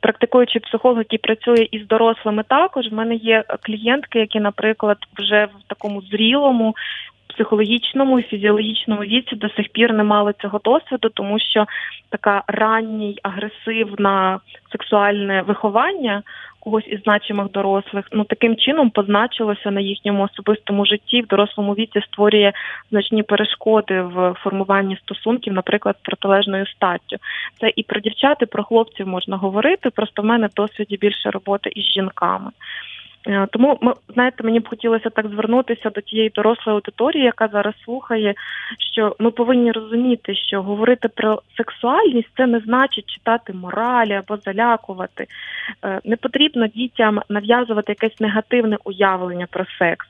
практикуючий 0.00 0.60
психолог, 0.60 0.98
який 0.98 1.18
працює 1.18 1.68
із 1.70 1.86
дорослими, 1.86 2.42
також 2.48 2.88
в 2.88 2.94
мене 2.94 3.14
є 3.14 3.44
клієнтки, 3.62 4.18
які, 4.18 4.40
наприклад, 4.40 4.98
вже 5.18 5.44
в 5.44 5.68
такому 5.68 6.02
зрілому. 6.02 6.74
Психологічному 7.34 8.18
і 8.18 8.22
фізіологічному 8.22 9.00
віці 9.00 9.36
до 9.36 9.48
сих 9.48 9.68
пір 9.68 9.92
не 9.92 10.04
мали 10.04 10.34
цього 10.42 10.60
досвіду, 10.64 11.08
тому 11.08 11.38
що 11.38 11.66
така 12.10 12.42
ранній 12.46 13.18
агресивна 13.22 14.40
сексуальне 14.72 15.42
виховання 15.42 16.22
когось 16.64 16.86
із 16.86 17.02
значимих 17.02 17.50
дорослих, 17.50 18.08
ну 18.12 18.24
таким 18.24 18.56
чином 18.56 18.90
позначилося 18.90 19.70
на 19.70 19.80
їхньому 19.80 20.22
особистому 20.22 20.86
житті 20.86 21.22
в 21.22 21.26
дорослому 21.26 21.72
віці 21.74 22.00
створює 22.00 22.52
значні 22.90 23.22
перешкоди 23.22 24.02
в 24.02 24.34
формуванні 24.42 24.96
стосунків, 24.96 25.52
наприклад, 25.52 25.96
з 25.98 26.04
протилежною 26.04 26.66
статтю. 26.66 27.16
Це 27.60 27.72
і 27.76 27.82
про 27.82 28.00
дівчат, 28.00 28.38
і 28.42 28.46
про 28.46 28.64
хлопців 28.64 29.08
можна 29.08 29.36
говорити. 29.36 29.90
Просто 29.90 30.22
в 30.22 30.24
мене 30.24 30.48
досвіді 30.56 30.96
більше 30.96 31.30
роботи 31.30 31.70
із 31.74 31.84
жінками. 31.84 32.50
Е, 33.26 33.46
тому 33.52 33.78
ми 33.80 33.94
знаєте, 34.14 34.44
мені 34.44 34.60
б 34.60 34.68
хотілося 34.68 35.10
так 35.10 35.26
звернутися 35.26 35.90
до 35.90 36.00
тієї 36.00 36.30
дорослої 36.30 36.74
аудиторії, 36.74 37.24
яка 37.24 37.48
зараз 37.48 37.74
слухає, 37.84 38.34
що 38.92 39.16
ми 39.18 39.30
повинні 39.30 39.72
розуміти, 39.72 40.34
що 40.34 40.62
говорити 40.62 41.08
про 41.08 41.42
сексуальність 41.56 42.28
це 42.36 42.46
не 42.46 42.60
значить 42.60 43.06
читати 43.06 43.52
моралі 43.52 44.12
або 44.12 44.36
залякувати. 44.36 45.26
Е, 45.84 46.00
не 46.04 46.16
потрібно 46.16 46.66
дітям 46.66 47.20
нав'язувати 47.28 47.92
якесь 47.92 48.20
негативне 48.20 48.76
уявлення 48.84 49.46
про 49.50 49.64
секс. 49.78 50.06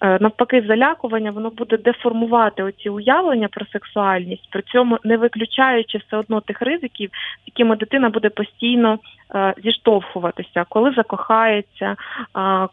Е, 0.00 0.18
навпаки, 0.20 0.64
залякування 0.68 1.30
воно 1.30 1.50
буде 1.50 1.76
деформувати 1.76 2.62
оці 2.62 2.88
уявлення 2.88 3.48
про 3.48 3.66
сексуальність, 3.66 4.48
при 4.50 4.62
цьому 4.62 4.98
не 5.04 5.16
виключаючи 5.16 5.98
все 5.98 6.16
одно 6.16 6.40
тих 6.40 6.62
ризиків, 6.62 7.10
з 7.10 7.42
якими 7.46 7.76
дитина 7.76 8.10
буде 8.10 8.28
постійно 8.28 8.98
е, 9.34 9.54
зіштовхуватися, 9.64 10.64
коли 10.68 10.92
закохається, 10.92 11.96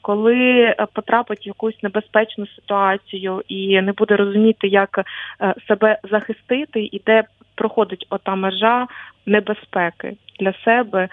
коли 0.02 0.76
потрапить 0.94 1.46
в 1.46 1.48
якусь 1.48 1.84
небезпечну 1.84 2.48
ситуацію 2.48 3.42
і 3.48 3.82
не 3.82 3.92
буде 3.92 4.16
розуміти, 4.16 4.68
як 4.68 5.00
е, 5.00 5.54
себе 5.68 6.00
захистити, 6.12 6.90
і 6.92 7.02
де 7.06 7.24
проходить 7.56 8.06
ота 8.10 8.36
межа 8.36 8.88
небезпеки 9.26 10.14
для 10.40 10.54
себе. 10.54 11.10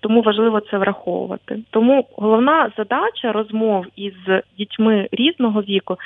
Тому 0.00 0.22
важливо 0.22 0.60
це 0.60 0.78
враховувати. 0.78 1.58
Тому 1.70 2.08
головна 2.16 2.70
задача 2.76 3.32
розмов 3.32 3.86
із 3.96 4.14
дітьми 4.58 5.08
різного 5.12 5.62
віку 5.62 5.96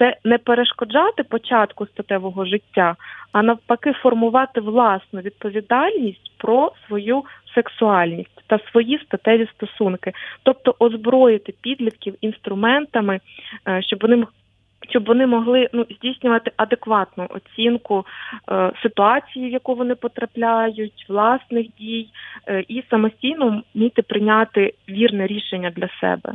це 0.00 0.16
не 0.24 0.38
перешкоджати 0.38 1.22
початку 1.22 1.86
статевого 1.86 2.44
життя, 2.44 2.96
а 3.32 3.42
навпаки, 3.42 3.92
формувати 3.92 4.60
власну 4.60 5.20
відповідальність 5.20 6.32
про 6.36 6.72
свою 6.86 7.22
сексуальність 7.54 8.44
та 8.46 8.58
свої 8.72 8.98
статеві 8.98 9.48
стосунки, 9.56 10.12
тобто 10.42 10.74
озброїти 10.78 11.54
підлітків 11.60 12.14
інструментами, 12.20 13.20
е, 13.68 13.82
щоб 13.82 13.98
вони 14.02 14.16
щоб 14.90 15.06
вони 15.06 15.26
могли 15.26 15.68
ну 15.72 15.86
здійснювати 15.90 16.52
адекватну 16.56 17.26
оцінку 17.30 18.06
е, 18.50 18.72
ситуації, 18.82 19.48
в 19.48 19.52
яку 19.52 19.74
вони 19.74 19.94
потрапляють, 19.94 21.06
власних 21.08 21.66
дій, 21.78 22.08
е, 22.46 22.64
і 22.68 22.82
самостійно 22.90 23.62
вміти 23.74 24.02
прийняти 24.02 24.74
вірне 24.88 25.26
рішення 25.26 25.70
для 25.70 25.88
себе. 26.00 26.32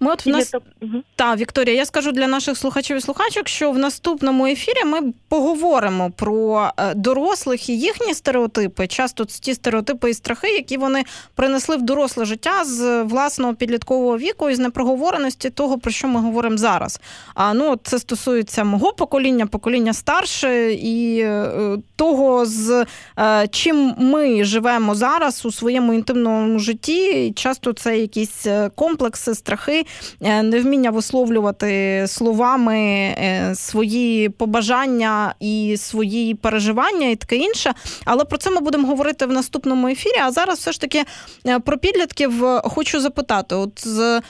Ми 0.00 0.12
от 0.12 0.26
в 0.26 0.28
нас 0.28 0.54
угу. 0.82 1.02
та 1.16 1.36
Вікторія, 1.36 1.76
я 1.76 1.86
скажу 1.86 2.12
для 2.12 2.26
наших 2.26 2.58
слухачів 2.58 2.96
і 2.96 3.00
слухачок, 3.00 3.48
що 3.48 3.70
в 3.70 3.78
наступному 3.78 4.46
ефірі 4.46 4.84
ми 4.84 5.12
поговоримо 5.28 6.10
про 6.10 6.68
е, 6.76 6.94
дорослих 6.94 7.68
і 7.68 7.78
їхні 7.78 8.14
стереотипи, 8.14 8.86
часто 8.86 9.24
ті 9.24 9.54
стереотипи 9.54 10.10
і 10.10 10.14
страхи, 10.14 10.48
які 10.48 10.76
вони 10.76 11.04
принесли 11.34 11.76
в 11.76 11.82
доросле 11.82 12.24
життя 12.24 12.64
з 12.64 13.02
власного 13.02 13.54
підліткового 13.54 14.18
віку 14.18 14.50
і 14.50 14.54
з 14.54 14.58
непроговореності 14.58 15.50
того, 15.50 15.78
про 15.78 15.90
що 15.90 16.08
ми 16.08 16.20
говоримо 16.20 16.56
зараз. 16.56 17.00
А 17.34 17.54
ну 17.54 17.78
це 17.82 17.98
стосується 17.98 18.64
мого 18.64 18.92
покоління, 18.92 19.46
покоління 19.46 19.92
старше 19.92 20.72
і 20.72 21.18
е, 21.20 21.52
того, 21.96 22.46
з 22.46 22.86
е, 23.18 23.48
чим 23.48 23.94
ми 23.98 24.44
живемо 24.44 24.94
зараз 24.94 25.46
у 25.46 25.52
своєму 25.52 25.94
інтимному 25.94 26.58
житті. 26.58 27.26
І 27.26 27.32
Часто 27.32 27.72
це 27.72 27.98
якісь 27.98 28.46
комплекси, 28.74 29.34
страхи. 29.34 29.83
Е, 30.20 30.42
невміння 30.42 30.90
висловлювати 30.90 32.04
словами 32.08 32.76
е, 32.76 33.52
свої 33.54 34.28
побажання 34.28 35.34
і 35.40 35.76
свої 35.78 36.34
переживання, 36.34 37.08
і 37.08 37.16
таке 37.16 37.36
інше. 37.36 37.74
Але 38.04 38.24
про 38.24 38.38
це 38.38 38.50
ми 38.50 38.60
будемо 38.60 38.88
говорити 38.88 39.26
в 39.26 39.32
наступному 39.32 39.88
ефірі. 39.88 40.18
А 40.22 40.32
зараз 40.32 40.58
все 40.58 40.72
ж 40.72 40.80
таки 40.80 41.04
е, 41.46 41.58
про 41.58 41.78
підлітків 41.78 42.44
хочу 42.64 43.00
запитати: 43.00 43.54
от 43.54 43.86
з 43.88 44.20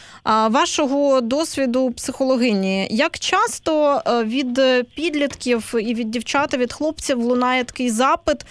вашого 0.51 1.21
досвіду 1.21 1.91
психологині, 1.91 2.89
як 2.91 3.19
часто 3.19 4.03
від 4.25 4.61
підлітків 4.97 5.75
і 5.81 5.95
від 5.95 6.11
дівчат, 6.11 6.55
від 6.55 6.73
хлопців 6.73 7.19
лунає 7.19 7.65
такий 7.65 7.91
запит 7.91 8.47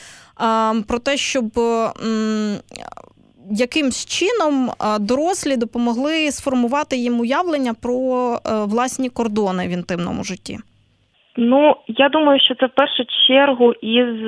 про 0.87 0.99
те, 1.03 1.17
щоб 1.17 1.59
якимсь 3.51 4.05
чином 4.05 4.69
дорослі 4.99 5.57
допомогли 5.57 6.31
сформувати 6.31 6.95
їм 6.97 7.19
уявлення 7.19 7.73
про 7.83 7.93
е, 8.35 8.39
власні 8.65 9.09
кордони 9.09 9.67
в 9.67 9.71
інтимному 9.71 10.23
житті? 10.23 10.57
Ну 11.37 11.75
я 11.87 12.09
думаю, 12.09 12.39
що 12.39 12.55
це 12.55 12.65
в 12.65 12.75
першу 12.75 13.03
чергу 13.27 13.73
із 13.73 14.19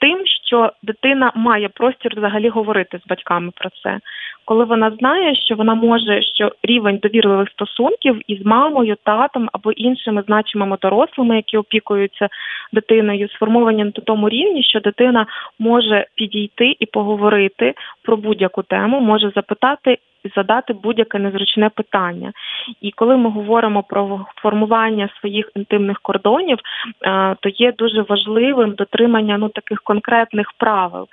тим, 0.00 0.18
що 0.46 0.72
дитина 0.82 1.32
має 1.34 1.68
простір 1.68 2.12
взагалі 2.16 2.48
говорити 2.48 3.00
з 3.04 3.08
батьками 3.08 3.52
про 3.56 3.70
це, 3.82 3.98
коли 4.46 4.64
вона 4.64 4.90
знає, 4.90 5.34
що 5.34 5.54
вона 5.54 5.74
може, 5.74 6.22
що 6.22 6.52
рівень 6.62 6.98
довірливих 7.02 7.48
стосунків 7.50 8.20
із 8.26 8.46
мамою, 8.46 8.96
татом 9.04 9.48
або 9.52 9.72
іншими 9.72 10.22
значимими 10.26 10.76
дорослими, 10.82 11.36
які 11.36 11.56
опікуються 11.56 12.28
дитиною, 12.72 13.28
сформовані 13.28 13.84
на 13.84 13.90
тому 13.90 14.28
рівні, 14.28 14.62
що 14.62 14.80
дитина 14.80 15.26
може 15.58 16.06
підійти 16.14 16.76
і 16.80 16.86
поговорити 16.86 17.74
про 18.02 18.16
будь-яку 18.16 18.62
тему, 18.62 19.00
може 19.00 19.30
запитати. 19.34 19.98
Задати 20.36 20.72
будь-яке 20.72 21.18
незручне 21.18 21.68
питання. 21.68 22.32
І 22.80 22.90
коли 22.90 23.16
ми 23.16 23.30
говоримо 23.30 23.82
про 23.82 24.26
формування 24.42 25.08
своїх 25.20 25.50
інтимних 25.56 26.00
кордонів, 26.00 26.58
е, 26.58 27.36
то 27.40 27.48
є 27.48 27.72
дуже 27.72 28.02
важливим 28.02 28.74
дотримання 28.74 29.38
ну 29.38 29.48
таких 29.48 29.82
конкретних 29.82 30.52
правил, 30.58 31.06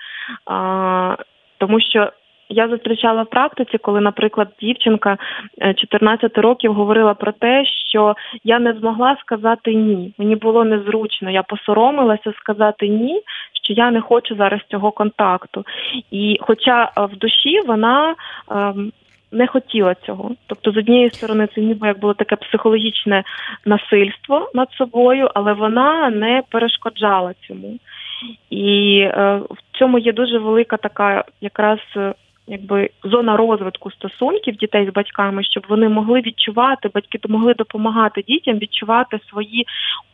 тому 1.58 1.80
що 1.80 2.12
я 2.54 2.68
зустрічала 2.68 3.24
в 3.24 3.30
практиці, 3.30 3.78
коли, 3.78 4.02
наприклад, 4.02 4.48
дівчинка 4.60 5.18
14 5.76 6.38
е, 6.38 6.42
років 6.42 6.74
говорила 6.74 7.14
про 7.14 7.32
те, 7.32 7.66
що 7.90 8.16
я 8.44 8.60
не 8.60 8.74
змогла 8.74 9.18
сказати 9.22 9.76
ні. 9.76 10.14
Мені 10.18 10.36
було 10.36 10.64
незручно. 10.64 11.30
Я 11.30 11.44
посоромилася 11.44 12.34
сказати 12.40 12.88
ні, 12.88 13.22
що 13.64 13.74
я 13.74 13.92
не 13.92 14.02
хочу 14.02 14.36
зараз 14.36 14.62
цього 14.72 14.92
контакту. 14.92 15.66
І, 16.12 16.38
хоча 16.42 16.84
е, 16.98 17.06
в 17.06 17.18
душі 17.18 17.60
вона. 17.68 18.16
Ем, 18.52 18.92
не 19.34 19.48
хотіла 19.48 19.96
цього, 19.96 20.32
тобто 20.48 20.72
з 20.72 20.78
однієї 20.78 21.10
сторони 21.10 21.48
це 21.56 21.62
ніби 21.62 21.88
як 21.88 22.00
було 22.00 22.14
таке 22.14 22.36
психологічне 22.36 23.24
насильство 23.66 24.52
над 24.54 24.72
собою, 24.72 25.30
але 25.34 25.54
вона 25.54 26.10
не 26.10 26.44
перешкоджала 26.50 27.34
цьому, 27.48 27.80
і 28.50 28.98
е, 29.00 29.42
в 29.50 29.78
цьому 29.80 30.00
є 30.00 30.14
дуже 30.14 30.38
велика 30.38 30.78
така 30.78 31.24
якраз 31.42 31.80
якби 32.48 32.90
зона 33.04 33.38
розвитку 33.38 33.92
стосунків 33.92 34.56
дітей 34.56 34.90
з 34.90 34.94
батьками, 34.94 35.44
щоб 35.44 35.66
вони 35.70 35.90
могли 35.90 36.22
відчувати, 36.22 36.90
батьки 36.94 37.20
могли 37.28 37.54
допомагати 37.54 38.22
дітям 38.28 38.58
відчувати 38.58 39.20
свої 39.30 39.66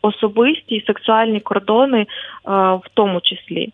особисті 0.02 0.74
і 0.74 0.86
сексуальні 0.86 1.40
кордони, 1.40 2.06
в 2.44 2.82
тому 2.94 3.20
числі. 3.20 3.72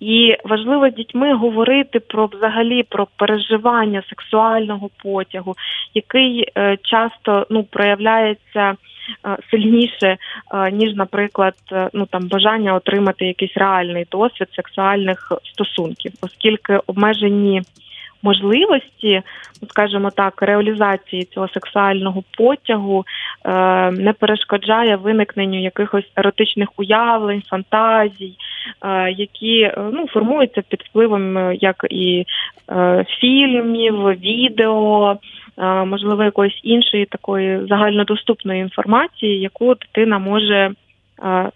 І 0.00 0.36
важливо 0.44 0.90
з 0.90 0.94
дітьми 0.94 1.34
говорити 1.34 2.00
про 2.00 2.26
взагалі 2.26 2.82
про 2.82 3.06
переживання 3.16 4.02
сексуального 4.08 4.90
потягу, 5.02 5.54
який 5.94 6.46
е, 6.56 6.76
часто 6.82 7.46
ну 7.50 7.64
проявляється 7.64 8.70
е, 8.70 8.76
сильніше, 9.50 10.16
е, 10.54 10.70
ніж, 10.70 10.94
наприклад, 10.94 11.54
ну 11.92 12.06
там 12.06 12.28
бажання 12.28 12.74
отримати 12.74 13.26
якийсь 13.26 13.56
реальний 13.56 14.06
досвід 14.10 14.48
сексуальних 14.56 15.32
стосунків, 15.52 16.12
оскільки 16.22 16.80
обмежені 16.86 17.62
можливості, 18.22 19.22
ну, 19.62 19.68
скажімо 19.68 20.10
так, 20.10 20.42
реалізації 20.42 21.24
цього 21.24 21.48
сексуального 21.48 22.22
потягу 22.36 23.04
е, 23.44 23.90
не 23.90 24.12
перешкоджає 24.12 24.96
виникненню 24.96 25.62
якихось 25.62 26.12
еротичних 26.16 26.68
уявлень, 26.76 27.42
фантазій, 27.42 28.34
е, 28.84 29.10
які 29.10 29.60
е, 29.60 29.74
ну, 29.92 30.06
формуються 30.08 30.62
під 30.68 30.82
впливом 30.82 31.38
е, 31.38 31.56
як 31.60 31.86
і 31.90 32.26
е, 32.70 33.04
фільмів, 33.20 34.08
відео. 34.08 35.16
Е, 35.60 35.84
можливо, 35.84 36.24
якоїсь 36.24 36.60
іншої 36.62 37.06
такої 37.06 37.66
загальнодоступної 37.66 38.60
інформації, 38.60 39.40
яку 39.40 39.74
дитина 39.74 40.18
може 40.18 40.72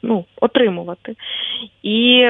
ну, 0.03 0.25
отримувати. 0.41 1.15
І 1.83 2.27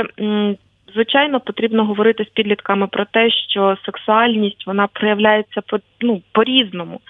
звичайно 0.94 1.40
потрібно 1.40 1.84
говорити 1.84 2.24
з 2.24 2.28
підлітками 2.28 2.86
про 2.86 3.04
те, 3.04 3.30
що 3.30 3.76
сексуальність 3.84 4.66
вона 4.66 4.86
проявляється 4.86 5.60
по 5.60 5.78
ну 6.00 6.22
по-різному. 6.32 7.00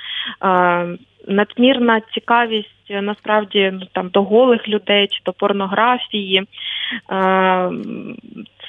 Надмірна 1.28 2.00
цікавість 2.14 2.90
насправді 2.90 3.70
ну 3.72 3.86
там 3.92 4.08
до 4.08 4.22
голих 4.22 4.68
людей 4.68 5.06
чи 5.06 5.20
до 5.24 5.32
порнографії. 5.32 6.42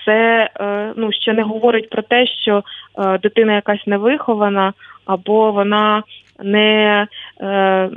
Це 0.05 0.49
е, 0.59 0.93
ну 0.95 1.11
ще 1.11 1.33
не 1.33 1.43
говорить 1.43 1.89
про 1.89 2.01
те, 2.01 2.27
що 2.27 2.57
е, 2.57 2.63
дитина 3.23 3.55
якась 3.55 3.87
невихована, 3.87 4.73
або 5.05 5.51
вона 5.51 6.03
не 6.43 7.07
е, 7.41 7.89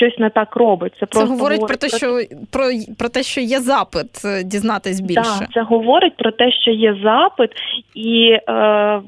щось 0.00 0.18
не 0.18 0.30
так 0.30 0.56
робить. 0.56 0.92
Це 1.00 1.06
просто 1.06 1.26
це 1.26 1.32
говорить, 1.32 1.60
говорить 1.60 1.80
про 1.80 1.88
те, 1.88 1.96
що 1.96 2.20
про 2.52 2.64
про 2.98 3.08
те, 3.08 3.22
що 3.22 3.40
є 3.40 3.60
запит 3.60 4.24
е, 4.24 4.44
дізнатись 4.44 5.00
більше. 5.00 5.38
Так, 5.38 5.52
Це 5.54 5.62
говорить 5.62 6.16
про 6.16 6.32
те, 6.32 6.52
що 6.52 6.70
є 6.70 6.96
запит, 7.02 7.50
і 7.94 8.36
е, 8.48 9.00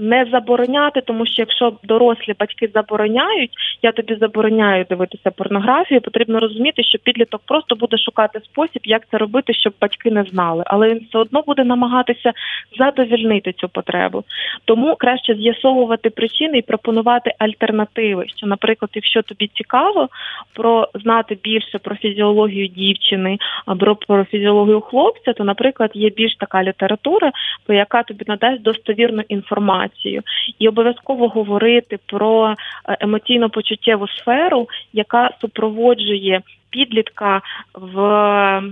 не 0.00 0.26
забороняти, 0.32 1.00
тому 1.00 1.26
що 1.26 1.42
якщо 1.42 1.72
дорослі 1.82 2.34
батьки 2.38 2.70
забороняють, 2.74 3.50
я 3.82 3.92
тобі 3.92 4.14
забороняю 4.14 4.86
дивитися 4.90 5.30
порнографію. 5.30 6.00
Потрібно 6.00 6.40
розуміти, 6.40 6.82
що 6.82 6.98
підліток 6.98 7.40
просто 7.46 7.76
буде 7.76 7.98
шукати 7.98 8.40
спосіб, 8.40 8.82
як 8.84 9.02
це 9.10 9.18
робити, 9.18 9.54
щоб 9.54 9.72
батьки 9.80 10.10
не 10.10 10.24
знали, 10.24 10.64
але 10.66 10.88
він 10.88 11.06
все 11.08 11.18
одно 11.18 11.42
буде 11.46 11.64
намагатися 11.64 12.32
задовільнити 12.78 13.52
цю 13.52 13.68
потребу. 13.68 14.24
Тому 14.64 14.96
краще 14.96 15.34
з'ясовувати 15.34 16.10
причини 16.10 16.58
і 16.58 16.62
пропонувати 16.62 17.32
альтернативи. 17.38 18.24
Що, 18.36 18.46
наприклад, 18.46 18.90
якщо 18.94 19.22
тобі 19.22 19.50
цікаво 19.54 20.08
про 20.54 20.88
знати 20.94 21.38
більше 21.42 21.78
про 21.78 21.96
фізіологію 21.96 22.66
дівчини 22.66 23.38
або 23.66 23.94
про 23.94 24.24
фізіологію 24.24 24.80
хлопця, 24.80 25.32
то, 25.32 25.44
наприклад, 25.44 25.90
є 25.94 26.10
більш 26.10 26.36
така 26.36 26.62
література, 26.62 27.32
яка 27.68 28.02
тобі 28.02 28.24
надасть 28.28 28.62
достовірну 28.62 29.22
інформацію 29.28 29.89
інформацію, 29.90 30.22
і 30.58 30.68
обов'язково 30.68 31.28
говорити 31.28 31.98
про 32.06 32.50
е, 32.50 32.96
емоційно 33.00 33.50
почуттєву 33.50 34.08
сферу, 34.08 34.68
яка 34.92 35.30
супроводжує 35.40 36.42
підлітка 36.70 37.42
в. 37.74 38.62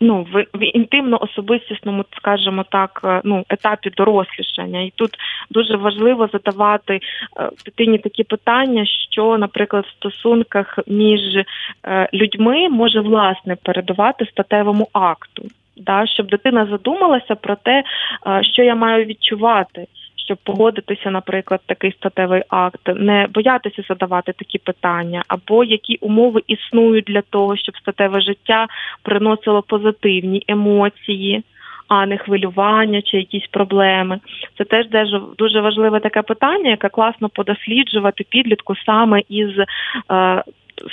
Ну, 0.00 0.26
в, 0.32 0.46
в 0.54 0.62
інтимно-особистісному, 0.62 2.04
скажімо 2.16 2.64
так, 2.70 3.00
е, 3.04 3.20
ну 3.24 3.44
етапі 3.48 3.90
дорослішання, 3.90 4.80
і 4.80 4.92
тут 4.96 5.10
дуже 5.50 5.76
важливо 5.76 6.28
задавати 6.32 6.94
е, 6.94 7.00
дитині 7.64 7.98
такі 7.98 8.24
питання, 8.24 8.86
що, 9.10 9.38
наприклад, 9.38 9.84
в 9.84 9.90
стосунках 9.90 10.78
між 10.86 11.20
людьми 12.14 12.68
може 12.68 13.00
власне 13.00 13.56
передавати 13.62 14.26
статевому 14.26 14.88
акту, 14.92 15.42
да, 15.76 16.06
щоб 16.06 16.26
дитина 16.26 16.66
задумалася 16.66 17.34
про 17.34 17.56
те, 17.56 17.82
що 18.52 18.62
я 18.62 18.74
маю 18.74 19.04
відчувати 19.04 19.86
щоб 20.26 20.38
погодитися, 20.38 21.10
наприклад, 21.10 21.60
такий 21.66 21.92
статевий 21.92 22.42
акт, 22.48 22.80
не 22.96 23.26
боятися 23.34 23.82
задавати 23.88 24.32
такі 24.32 24.58
питання, 24.58 25.22
або 25.28 25.64
які 25.64 25.98
умови 26.00 26.40
існують 26.46 27.04
для 27.04 27.22
того, 27.22 27.56
щоб 27.56 27.76
статеве 27.76 28.20
життя 28.20 28.66
приносило 29.02 29.62
позитивні 29.62 30.42
емоції. 30.48 31.42
А 31.88 32.06
не 32.06 32.18
хвилювання 32.18 33.02
чи 33.02 33.16
якісь 33.16 33.46
проблеми. 33.46 34.20
Це 34.58 34.64
теж 34.64 35.06
дуже 35.38 35.60
важливе 35.60 36.00
таке 36.00 36.22
питання, 36.22 36.70
яке 36.70 36.88
класно 36.88 37.28
подосліджувати 37.28 38.24
підлітку 38.28 38.74
саме 38.86 39.22
із 39.28 39.50
е, 39.58 39.64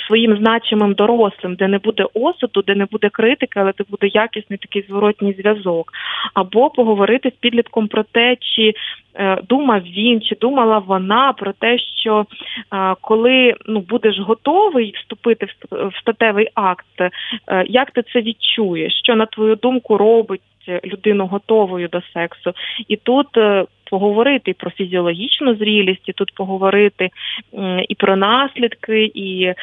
своїм 0.06 0.36
значимим 0.36 0.94
дорослим, 0.94 1.54
де 1.54 1.68
не 1.68 1.78
буде 1.78 2.06
осуду, 2.14 2.62
де 2.62 2.74
не 2.74 2.84
буде 2.84 3.08
критики, 3.08 3.60
але 3.60 3.72
де 3.78 3.84
буде 3.90 4.06
якісний 4.06 4.58
такий 4.58 4.84
зворотній 4.88 5.32
зв'язок, 5.32 5.92
або 6.34 6.70
поговорити 6.70 7.30
з 7.30 7.40
підлітком 7.40 7.88
про 7.88 8.02
те, 8.02 8.36
чи 8.40 8.74
е, 9.14 9.38
думав 9.48 9.82
він, 9.82 10.20
чи 10.20 10.36
думала 10.40 10.78
вона 10.78 11.32
про 11.32 11.52
те, 11.52 11.78
що 11.78 12.26
е, 12.74 12.94
коли 13.00 13.54
ну 13.66 13.80
будеш 13.80 14.18
готовий 14.18 14.94
вступити 14.96 15.46
в 15.70 16.00
статевий 16.00 16.48
акт, 16.54 17.00
е, 17.00 17.10
як 17.66 17.90
ти 17.90 18.02
це 18.12 18.20
відчуєш? 18.20 18.92
Що 19.02 19.16
на 19.16 19.26
твою 19.26 19.56
думку 19.56 19.98
робить? 19.98 20.40
Людину 20.84 21.26
готовою 21.26 21.88
до 21.88 22.00
сексу, 22.14 22.52
і 22.88 22.96
тут 22.96 23.28
поговорити 23.94 24.50
і 24.50 24.54
про 24.54 24.70
фізіологічну 24.70 25.54
зрілість, 25.54 26.08
і 26.08 26.12
тут 26.12 26.34
поговорити 26.34 27.10
і 27.88 27.94
про 27.94 28.16
наслідки, 28.16 29.04
і 29.14 29.44
е, 29.44 29.54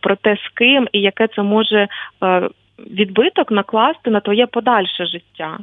про 0.00 0.16
те, 0.16 0.36
з 0.36 0.48
ким, 0.54 0.88
і 0.92 1.00
яке 1.00 1.28
це 1.28 1.42
може 1.42 1.88
е, 2.22 2.48
відбиток 2.78 3.50
накласти 3.50 4.10
на 4.10 4.20
твоє 4.20 4.46
подальше 4.46 5.06
життя 5.06 5.58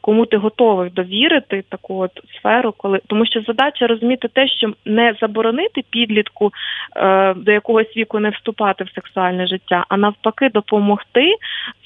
кому 0.00 0.26
ти 0.26 0.36
готовий 0.36 0.90
довірити 0.90 1.64
таку 1.68 1.98
от 1.98 2.10
сферу, 2.38 2.74
коли 2.76 3.00
тому 3.06 3.26
що 3.26 3.42
задача 3.42 3.86
розуміти 3.86 4.28
те, 4.28 4.48
що 4.48 4.72
не 4.84 5.14
заборонити 5.20 5.84
підлітку 5.90 6.52
е, 6.96 7.34
до 7.34 7.52
якогось 7.52 7.96
віку 7.96 8.18
не 8.18 8.30
вступати 8.30 8.84
в 8.84 8.90
сексуальне 8.94 9.46
життя, 9.46 9.84
а 9.88 9.96
навпаки, 9.96 10.48
допомогти 10.54 11.34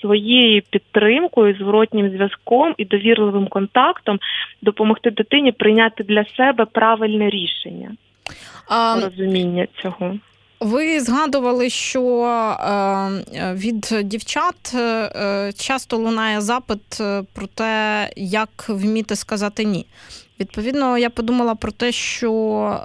своєю 0.01 0.63
підтримкою, 0.71 1.55
зворотнім 1.55 2.11
зв'язком 2.11 2.75
і 2.79 2.85
довірливим 2.85 3.47
контактом, 3.47 4.19
допомогти 4.63 5.11
дитині 5.11 5.53
прийняти 5.53 6.05
для 6.05 6.25
себе 6.25 6.65
правильне 6.65 7.31
рішення. 7.31 7.91
А... 8.69 9.01
Розуміння 9.05 9.67
цього. 9.83 10.15
Ви 10.61 11.01
згадували, 11.01 11.71
що 11.71 12.25
е, 12.25 13.55
від 13.55 13.95
дівчат 14.05 14.75
е, 14.75 15.53
часто 15.57 15.97
лунає 15.97 16.41
запит 16.41 17.01
е, 17.01 17.23
про 17.33 17.47
те, 17.47 18.11
як 18.17 18.67
вміти 18.69 19.17
сказати 19.17 19.65
ні. 19.65 19.87
Відповідно, 20.41 20.99
я 20.99 21.11
подумала 21.11 21.55
про 21.55 21.73
те, 21.73 21.93
що 21.93 22.81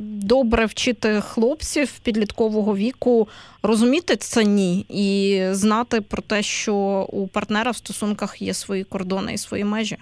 добре 0.00 0.66
вчити 0.66 1.20
хлопців 1.20 1.98
підліткового 2.02 2.76
віку 2.76 3.28
розуміти 3.62 4.16
це 4.16 4.44
ні 4.44 4.86
і 4.88 5.42
знати 5.50 6.00
про 6.00 6.22
те, 6.22 6.42
що 6.42 6.74
у 7.12 7.28
партнера 7.28 7.70
в 7.70 7.76
стосунках 7.76 8.42
є 8.42 8.54
свої 8.54 8.84
кордони 8.84 9.34
і 9.34 9.38
свої 9.38 9.64
межі. 9.64 9.96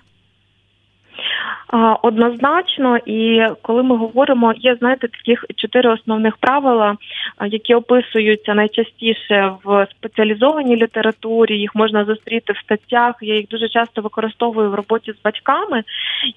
Однозначно, 2.03 2.99
і 3.07 3.47
коли 3.63 3.83
ми 3.83 3.97
говоримо, 3.97 4.53
є 4.57 4.75
знаєте 4.75 5.09
таких 5.09 5.45
чотири 5.57 5.91
основних 5.91 6.37
правила, 6.37 6.97
які 7.47 7.75
описуються 7.75 8.55
найчастіше 8.55 9.53
в 9.65 9.87
спеціалізованій 9.91 10.77
літературі. 10.77 11.59
Їх 11.59 11.75
можна 11.75 12.05
зустріти 12.05 12.53
в 12.53 12.57
статтях. 12.57 13.15
Я 13.21 13.35
їх 13.35 13.49
дуже 13.49 13.69
часто 13.69 14.03
використовую 14.03 14.71
в 14.71 14.75
роботі 14.75 15.13
з 15.13 15.23
батьками. 15.25 15.83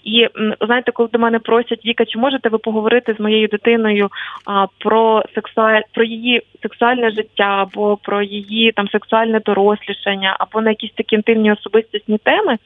І 0.04 0.28
знаєте, 0.62 0.92
коли 0.92 1.10
до 1.14 1.20
мене 1.20 1.40
просять 1.40 1.86
Віка, 1.86 2.06
чи 2.06 2.20
можете 2.20 2.50
ви 2.50 2.58
поговорити 2.58 3.16
з 3.18 3.20
моєю 3.20 3.48
дитиною 3.48 4.10
про 4.80 5.24
сексуаль 5.36 5.82
про 5.94 6.04
її 6.04 6.42
сексуальне 6.62 7.10
життя, 7.10 7.44
або 7.44 7.98
про 7.98 8.22
її 8.22 8.72
там 8.72 8.88
сексуальне 8.90 9.40
дорослішання, 9.40 10.36
або 10.40 10.62
на 10.62 10.70
якісь 10.70 10.92
такі 10.96 11.16
інтимні 11.16 11.52
особистісні 11.52 12.18
теми, 12.18 12.58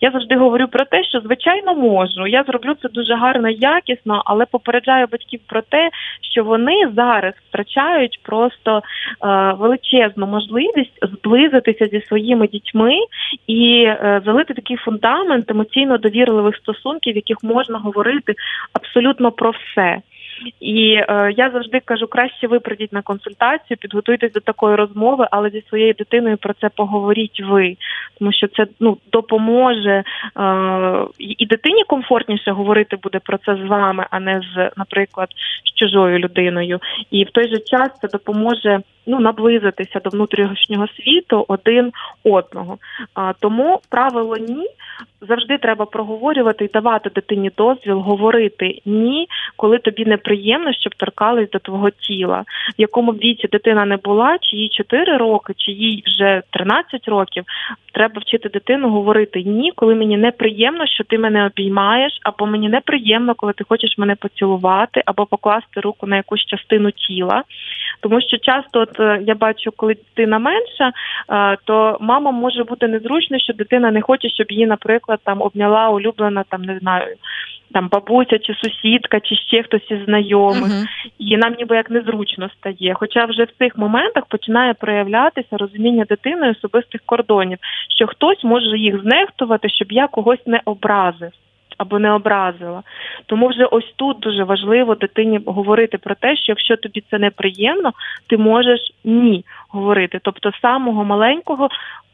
я 0.00 0.10
завжди 0.10 0.36
говорю 0.36 0.68
про 0.68 0.84
те, 0.84 1.04
що 1.04 1.20
звичайно 1.20 1.74
можу. 1.98 2.26
Я 2.26 2.44
зроблю 2.44 2.74
це 2.82 2.88
дуже 2.88 3.14
гарно, 3.14 3.48
якісно, 3.48 4.22
але 4.24 4.44
попереджаю 4.46 5.06
батьків 5.12 5.40
про 5.46 5.62
те, 5.62 5.90
що 6.32 6.44
вони 6.44 6.74
зараз 6.96 7.34
втрачають 7.48 8.20
просто 8.22 8.78
е, 8.78 8.82
величезну 9.58 10.26
можливість 10.26 10.98
зблизитися 11.02 11.86
зі 11.86 12.00
своїми 12.00 12.48
дітьми 12.48 12.94
і 13.46 13.84
е, 13.86 14.22
залити 14.24 14.54
такий 14.54 14.76
фундамент 14.76 15.50
емоційно 15.50 15.98
довірливих 15.98 16.56
стосунків, 16.56 17.12
в 17.14 17.16
яких 17.16 17.36
можна 17.42 17.78
говорити 17.78 18.34
абсолютно 18.72 19.32
про 19.32 19.50
все. 19.50 19.98
І 20.60 20.92
е, 20.94 21.32
я 21.36 21.50
завжди 21.50 21.80
кажу, 21.84 22.06
краще 22.06 22.46
ви 22.46 22.60
прийдіть 22.60 22.92
на 22.92 23.02
консультацію, 23.02 23.76
підготуйтесь 23.76 24.32
до 24.32 24.40
такої 24.40 24.76
розмови, 24.76 25.26
але 25.30 25.50
зі 25.50 25.62
своєю 25.68 25.94
дитиною 25.98 26.36
про 26.36 26.54
це 26.54 26.68
поговоріть 26.68 27.40
ви, 27.40 27.76
тому 28.18 28.32
що 28.32 28.48
це 28.48 28.66
ну 28.80 28.98
допоможе 29.12 29.90
е, 29.90 30.04
і 31.18 31.46
дитині 31.46 31.84
комфортніше 31.86 32.50
говорити 32.50 32.96
буде 33.02 33.18
про 33.18 33.38
це 33.38 33.56
з 33.56 33.68
вами, 33.68 34.06
а 34.10 34.20
не 34.20 34.40
з, 34.54 34.70
наприклад, 34.76 35.28
з 35.64 35.78
чужою 35.78 36.18
людиною. 36.18 36.78
І 37.10 37.24
в 37.24 37.30
той 37.30 37.48
же 37.48 37.58
час 37.58 37.90
це 38.00 38.08
допоможе 38.08 38.80
ну 39.08 39.20
наблизитися 39.20 40.00
до 40.00 40.10
внутрішнього 40.10 40.86
світу 40.88 41.44
один 41.48 41.92
одного. 42.24 42.78
А 43.14 43.32
тому 43.32 43.80
правило 43.90 44.36
ні 44.36 44.66
завжди 45.20 45.58
треба 45.58 45.86
проговорювати 45.86 46.64
і 46.64 46.68
давати 46.68 47.10
дитині 47.10 47.50
дозвіл, 47.56 47.98
говорити 47.98 48.78
ні, 48.84 49.28
коли 49.56 49.78
тобі 49.78 50.04
неприємно, 50.04 50.72
щоб 50.72 50.94
торкались 50.94 51.50
до 51.50 51.58
твого 51.58 51.90
тіла, 51.90 52.44
в 52.78 52.80
якому 52.80 53.12
віці 53.12 53.48
дитина 53.48 53.84
не 53.84 53.96
була, 53.96 54.38
чи 54.40 54.56
їй 54.56 54.68
4 54.68 55.16
роки, 55.16 55.52
чи 55.56 55.72
їй 55.72 56.02
вже 56.06 56.42
13 56.50 57.08
років. 57.08 57.44
Треба 57.92 58.20
вчити 58.20 58.48
дитину 58.48 58.90
говорити 58.90 59.42
ні, 59.42 59.72
коли 59.74 59.94
мені 59.94 60.16
неприємно, 60.16 60.86
що 60.86 61.04
ти 61.04 61.18
мене 61.18 61.46
обіймаєш, 61.46 62.18
або 62.22 62.46
мені 62.46 62.68
неприємно, 62.68 63.34
коли 63.34 63.52
ти 63.52 63.64
хочеш 63.68 63.98
мене 63.98 64.14
поцілувати, 64.14 65.02
або 65.06 65.26
покласти 65.26 65.80
руку 65.80 66.06
на 66.06 66.16
якусь 66.16 66.44
частину 66.44 66.90
тіла. 66.90 67.42
Тому 68.00 68.20
що 68.20 68.38
часто, 68.38 68.80
от 68.80 68.97
я 69.02 69.34
бачу, 69.34 69.70
коли 69.76 69.94
дитина 69.94 70.38
менша, 70.38 70.92
е, 71.30 71.56
то 71.64 71.98
мама 72.00 72.30
може 72.30 72.64
бути 72.64 72.88
незручно, 72.88 73.38
що 73.38 73.52
дитина 73.52 73.90
не 73.90 74.02
хоче, 74.02 74.28
щоб 74.28 74.50
її, 74.50 74.66
наприклад, 74.66 75.20
там 75.24 75.42
обняла 75.42 75.88
улюблена, 75.88 76.44
там 76.48 76.62
не 76.62 76.78
знаю. 76.78 77.16
Там 77.72 77.88
бабуся 77.88 78.38
чи 78.38 78.54
сусідка, 78.54 79.20
чи 79.20 79.36
ще 79.36 79.62
хтось 79.62 79.90
із 79.90 80.04
знайомих, 80.04 80.64
uh-huh. 80.64 80.86
і 81.18 81.36
нам 81.36 81.54
ніби 81.58 81.76
як 81.76 81.90
незручно 81.90 82.48
стає. 82.58 82.94
Хоча 82.94 83.24
вже 83.24 83.44
в 83.44 83.50
цих 83.58 83.78
моментах 83.78 84.26
починає 84.26 84.74
проявлятися 84.74 85.56
розуміння 85.56 86.04
дитини 86.08 86.50
особистих 86.50 87.00
кордонів, 87.06 87.58
що 87.96 88.06
хтось 88.06 88.44
може 88.44 88.78
їх 88.78 89.02
знехтувати, 89.02 89.68
щоб 89.68 89.92
я 89.92 90.06
когось 90.08 90.46
не 90.46 90.60
образив 90.64 91.30
або 91.78 91.98
не 91.98 92.12
образила. 92.12 92.82
Тому 93.26 93.48
вже 93.48 93.64
ось 93.64 93.92
тут 93.96 94.18
дуже 94.18 94.44
важливо 94.44 94.94
дитині 94.94 95.40
говорити 95.46 95.98
про 95.98 96.14
те, 96.14 96.36
що 96.36 96.52
якщо 96.52 96.76
тобі 96.76 97.02
це 97.10 97.18
неприємно, 97.18 97.92
ти 98.26 98.36
можеш 98.36 98.80
ні 99.04 99.44
говорити. 99.68 100.20
Тобто, 100.22 100.50
самого 100.62 101.04
маленького 101.04 101.68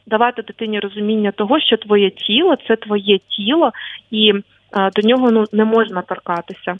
давати 0.07 0.43
дитині 0.43 0.81
розуміння 0.81 1.33
того, 1.33 1.61
що 1.61 1.77
твоє 1.77 2.11
тіло 2.11 2.57
це 2.69 2.77
твоє 2.77 3.19
тіло, 3.19 3.71
і 4.11 4.33
а, 4.73 4.91
до 4.91 5.09
нього 5.09 5.31
ну 5.31 5.45
не 5.53 5.65
можна 5.65 6.03
торкатися. 6.03 6.77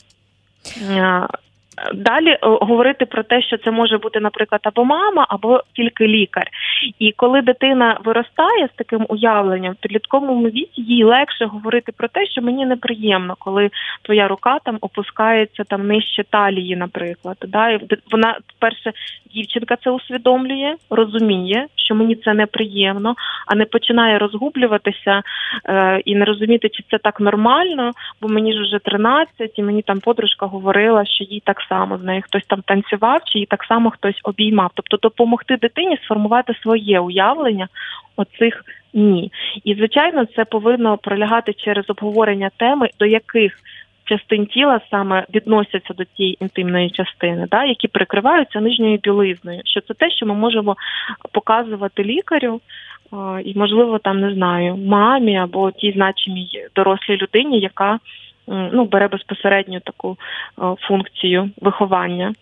Далі 1.93 2.29
е, 2.29 2.39
говорити 2.41 3.05
про 3.05 3.23
те, 3.23 3.41
що 3.41 3.57
це 3.57 3.71
може 3.71 3.97
бути, 3.97 4.19
наприклад, 4.19 4.61
або 4.63 4.85
мама, 4.85 5.25
або 5.29 5.63
тільки 5.73 6.07
лікар. 6.07 6.47
І 6.99 7.11
коли 7.11 7.41
дитина 7.41 7.99
виростає 8.03 8.67
з 8.73 8.77
таким 8.77 9.05
уявленням 9.09 9.73
в 9.73 9.75
підлітковому 9.75 10.49
віці, 10.49 10.81
їй 10.81 11.03
легше 11.03 11.45
говорити 11.45 11.91
про 11.97 12.07
те, 12.07 12.25
що 12.25 12.41
мені 12.41 12.65
неприємно, 12.65 13.35
коли 13.39 13.69
твоя 14.01 14.27
рука 14.27 14.59
там 14.65 14.77
опускається 14.81 15.63
там 15.63 15.87
нижче 15.87 16.23
талії, 16.29 16.75
наприклад. 16.75 17.37
Да? 17.47 17.69
І 17.69 17.79
вона 18.11 18.37
перше 18.59 18.93
дівчинка 19.33 19.75
це 19.83 19.89
усвідомлює, 19.89 20.75
розуміє, 20.89 21.67
що 21.75 21.95
мені 21.95 22.15
це 22.15 22.33
неприємно, 22.33 23.15
а 23.47 23.55
не 23.55 23.65
починає 23.65 24.17
розгублюватися 24.17 25.21
е, 25.65 26.01
і 26.05 26.15
не 26.15 26.25
розуміти, 26.25 26.69
чи 26.69 26.83
це 26.91 26.97
так 26.97 27.19
нормально, 27.19 27.91
бо 28.21 28.27
мені 28.27 28.53
ж 28.53 28.61
вже 28.61 28.79
13, 28.79 29.51
і 29.55 29.63
мені 29.63 29.81
там 29.81 29.99
подружка 29.99 30.45
говорила, 30.45 31.05
що 31.05 31.23
їй 31.23 31.41
так 31.45 31.61
само 31.69 31.97
з 31.97 32.03
нею 32.03 32.21
хтось 32.25 32.45
там 32.45 32.61
танцював, 32.61 33.21
чи 33.25 33.39
її 33.39 33.45
так 33.45 33.63
само 33.63 33.89
хтось 33.89 34.19
обіймав. 34.23 34.71
Тобто 34.73 34.97
допомогти 34.97 35.57
дитині 35.57 35.97
сформувати 35.97 36.53
своє 36.61 36.99
уявлення 36.99 37.67
оцих 38.15 38.63
ні. 38.93 39.31
І 39.63 39.75
звичайно, 39.75 40.25
це 40.25 40.45
повинно 40.45 40.97
пролягати 40.97 41.53
через 41.53 41.89
обговорення 41.89 42.49
теми, 42.57 42.89
до 42.99 43.05
яких 43.05 43.59
частин 44.05 44.45
тіла 44.45 44.81
саме 44.91 45.25
відносяться 45.35 45.93
до 45.93 46.05
цієї 46.05 46.37
інтимної 46.43 46.89
частини, 46.89 47.47
да, 47.51 47.63
які 47.63 47.87
прикриваються 47.87 48.61
нижньою 48.61 48.97
білизною. 49.03 49.61
Що 49.65 49.81
це 49.81 49.93
те, 49.93 50.11
що 50.11 50.25
ми 50.25 50.33
можемо 50.33 50.75
показувати 51.31 52.03
лікарю, 52.03 52.61
і, 53.45 53.53
можливо, 53.59 53.99
там 53.99 54.19
не 54.19 54.33
знаю, 54.33 54.77
мамі 54.77 55.37
або 55.37 55.71
тій 55.71 55.91
значимій 55.91 56.49
дорослій 56.75 57.17
людині, 57.17 57.59
яка 57.59 57.99
ну, 58.47 58.85
бере 58.85 59.07
безпосередню 59.07 59.79
таку 59.79 60.17
функцію 60.87 61.49
виховання 61.61 62.33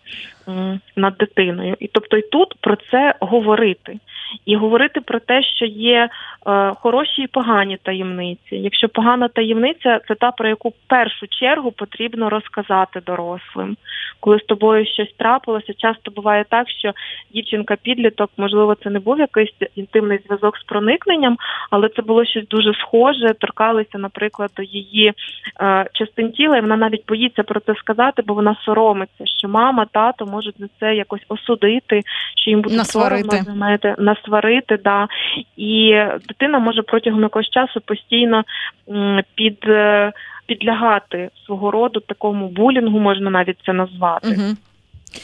над 0.96 1.14
дитиною. 1.20 1.76
І 1.80 1.88
тобто 1.88 2.18
і 2.18 2.22
тут 2.22 2.56
про 2.62 2.76
це 2.92 3.16
говорити. 3.20 4.00
І 4.46 4.56
говорити 4.56 5.02
про 5.02 5.20
те, 5.20 5.44
що 5.44 5.66
є 5.66 6.10
е, 6.48 6.72
хороші 6.76 7.22
і 7.22 7.28
погані 7.28 7.78
таємниці. 7.84 8.56
Якщо 8.56 8.90
погана 8.90 9.28
таємниця, 9.28 10.00
це 10.08 10.16
та 10.16 10.32
про 10.32 10.50
яку 10.50 10.70
в 10.70 10.88
першу 10.88 11.28
чергу 11.28 11.72
потрібно 11.72 12.30
розказати 12.30 13.02
дорослим. 13.06 13.78
Коли 14.20 14.40
з 14.40 14.44
тобою 14.44 14.86
щось 14.86 15.14
трапилося, 15.18 15.74
часто 15.78 16.12
буває 16.12 16.46
так, 16.50 16.70
що 16.70 16.92
дівчинка-підліток, 17.34 18.30
можливо, 18.38 18.76
це 18.76 18.90
не 18.90 19.00
був 19.00 19.20
якийсь 19.20 19.54
інтимний 19.76 20.20
зв'язок 20.26 20.58
з 20.58 20.64
проникненням, 20.64 21.38
але 21.70 21.90
це 21.90 22.02
було 22.02 22.26
щось 22.26 22.48
дуже 22.48 22.74
схоже, 22.74 23.34
торкалися, 23.40 23.98
наприклад, 23.98 24.52
до 24.58 24.64
її 24.64 25.14
е, 25.62 25.86
частин 25.94 26.32
тіла, 26.32 26.58
і 26.58 26.62
вона 26.62 26.78
навіть 26.78 27.06
боїться 27.08 27.44
про 27.44 27.60
це 27.60 27.76
сказати, 27.76 28.24
бо 28.26 28.34
вона 28.34 28.56
соромиться, 28.66 29.26
що 29.26 29.48
мама, 29.48 29.86
тато 29.92 30.26
можуть 30.34 30.56
за 30.60 30.68
це 30.80 30.96
якось 30.96 31.22
осудити, 31.28 32.02
що 32.36 32.50
їм 32.50 32.62
буде 32.62 32.76
насварити. 32.76 33.30
соромно, 33.30 33.54
знаєте, 33.54 33.96
насварити. 33.98 34.78
Да. 34.84 35.08
І 35.58 35.96
дитина 36.28 36.60
може 36.60 36.82
протягом 36.82 37.22
якогось 37.22 37.50
часу 37.50 37.82
постійно 37.82 38.44
під. 39.36 39.58
Е, 39.64 40.12
підлягати 40.46 41.30
свого 41.46 41.72
роду 41.72 42.00
такому 42.00 42.48
булінгу, 42.48 43.00
можна 43.00 43.30
навіть 43.30 43.58
це 43.66 43.74
назвати. 43.74 44.28
uh 44.28 44.56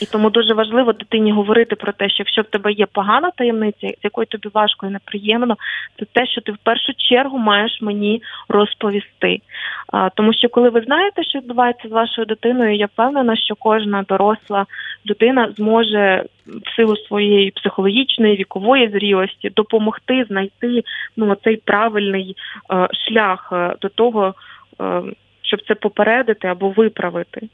і 0.01 0.05
тому 0.05 0.29
дуже 0.29 0.53
важливо 0.53 0.93
дитині 0.93 1.31
говорити 1.31 1.75
про 1.75 1.91
те, 1.91 2.09
що 2.09 2.15
якщо 2.19 2.41
в 2.41 2.45
тебе 2.45 2.71
є 2.71 2.85
погана 2.85 3.31
таємниця, 3.31 3.87
з 3.87 4.03
якою 4.03 4.27
тобі 4.27 4.49
важко 4.53 4.87
і 4.87 4.89
неприємно, 4.89 5.55
це 5.99 6.05
те, 6.05 6.27
що 6.27 6.41
ти 6.41 6.51
в 6.51 6.57
першу 6.57 6.93
чергу 6.97 7.37
маєш 7.37 7.81
мені 7.81 8.21
розповісти. 8.49 9.41
А, 9.87 10.09
Тому 10.09 10.33
що 10.33 10.49
коли 10.49 10.69
ви 10.69 10.81
знаєте, 10.81 11.23
що 11.23 11.39
відбувається 11.39 11.87
з 11.87 11.91
вашою 11.91 12.25
дитиною, 12.25 12.75
я 12.75 12.85
впевнена, 12.85 13.35
що 13.35 13.55
кожна 13.55 14.03
доросла 14.03 14.65
людина 15.05 15.53
зможе 15.57 16.23
в 16.47 16.75
силу 16.75 16.97
своєї 16.97 17.51
психологічної 17.51 18.35
вікової 18.35 18.89
зрілості 18.89 19.49
допомогти 19.49 20.25
знайти 20.29 20.83
ну 21.17 21.35
цей 21.43 21.57
правильний 21.57 22.35
е, 22.71 22.87
шлях 23.07 23.49
е, 23.53 23.75
до 23.81 23.89
того. 23.89 24.33
Е, 24.81 25.01
щоб 25.41 25.61
це 25.67 25.75
попередити 25.75 26.47
або 26.47 26.69
виправити, 26.69 27.49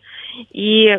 і 0.54 0.98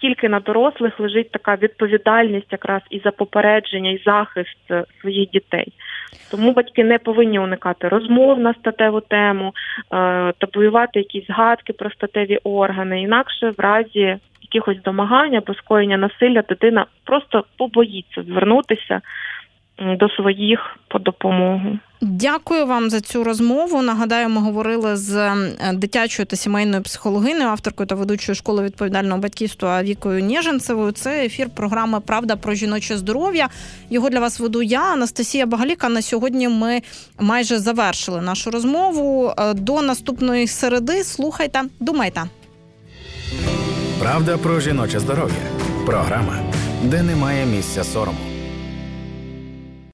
тільки 0.00 0.28
на 0.28 0.40
дорослих 0.40 1.00
лежить 1.00 1.30
така 1.30 1.56
відповідальність 1.56 2.52
якраз 2.52 2.82
і 2.90 2.98
за 2.98 3.10
попередження, 3.10 3.90
і 3.90 4.02
захист 4.04 4.58
е, 4.70 4.84
своїх 5.00 5.30
дітей. 5.30 5.72
Тому 6.30 6.52
батьки 6.52 6.84
не 6.84 6.98
повинні 6.98 7.38
уникати 7.38 7.88
розмов 7.88 8.38
на 8.38 8.54
статеву 8.54 9.00
тему, 9.00 9.52
е, 9.92 10.32
табуювати 10.38 10.98
якісь 10.98 11.26
згадки 11.26 11.72
про 11.72 11.90
статеві 11.90 12.38
органи. 12.44 13.02
Інакше 13.02 13.50
в 13.50 13.60
разі 13.60 14.16
якихось 14.42 14.82
домагань 14.82 15.34
або 15.34 15.54
скоєння 15.54 15.96
насилля 15.96 16.42
дитина 16.42 16.86
просто 17.04 17.44
побоїться 17.58 18.22
звернутися 18.22 19.00
до 19.78 20.08
своїх 20.08 20.76
по 20.88 20.98
допомогу. 20.98 21.78
Дякую 22.00 22.66
вам 22.66 22.90
за 22.90 23.00
цю 23.00 23.24
розмову. 23.24 23.82
Нагадаю, 23.82 24.28
ми 24.28 24.40
говорили 24.40 24.96
з 24.96 25.34
дитячою 25.72 26.26
та 26.26 26.36
сімейною 26.36 26.82
психологиною, 26.82 27.48
авторкою 27.48 27.86
та 27.86 27.94
ведучою 27.94 28.36
школи 28.36 28.62
відповідального 28.62 29.20
батьківства 29.20 29.82
Вікою 29.82 30.20
Ніженцевою. 30.20 30.92
Це 30.92 31.24
ефір 31.24 31.50
програми 31.50 32.00
Правда 32.00 32.36
про 32.36 32.54
жіноче 32.54 32.98
здоров'я. 32.98 33.48
Його 33.90 34.10
для 34.10 34.20
вас 34.20 34.40
веду 34.40 34.62
я, 34.62 34.92
Анастасія 34.92 35.46
Багаліка. 35.46 35.88
На 35.88 36.02
сьогодні 36.02 36.48
ми 36.48 36.82
майже 37.20 37.58
завершили 37.58 38.20
нашу 38.20 38.50
розмову. 38.50 39.32
До 39.54 39.82
наступної 39.82 40.46
середи 40.46 41.04
слухайте, 41.04 41.62
думайте. 41.80 42.22
Правда 44.00 44.36
про 44.38 44.60
жіноче 44.60 45.00
здоров'я. 45.00 45.36
Програма, 45.86 46.38
де 46.84 47.02
немає 47.02 47.46
місця 47.46 47.84
сорому. 47.84 48.35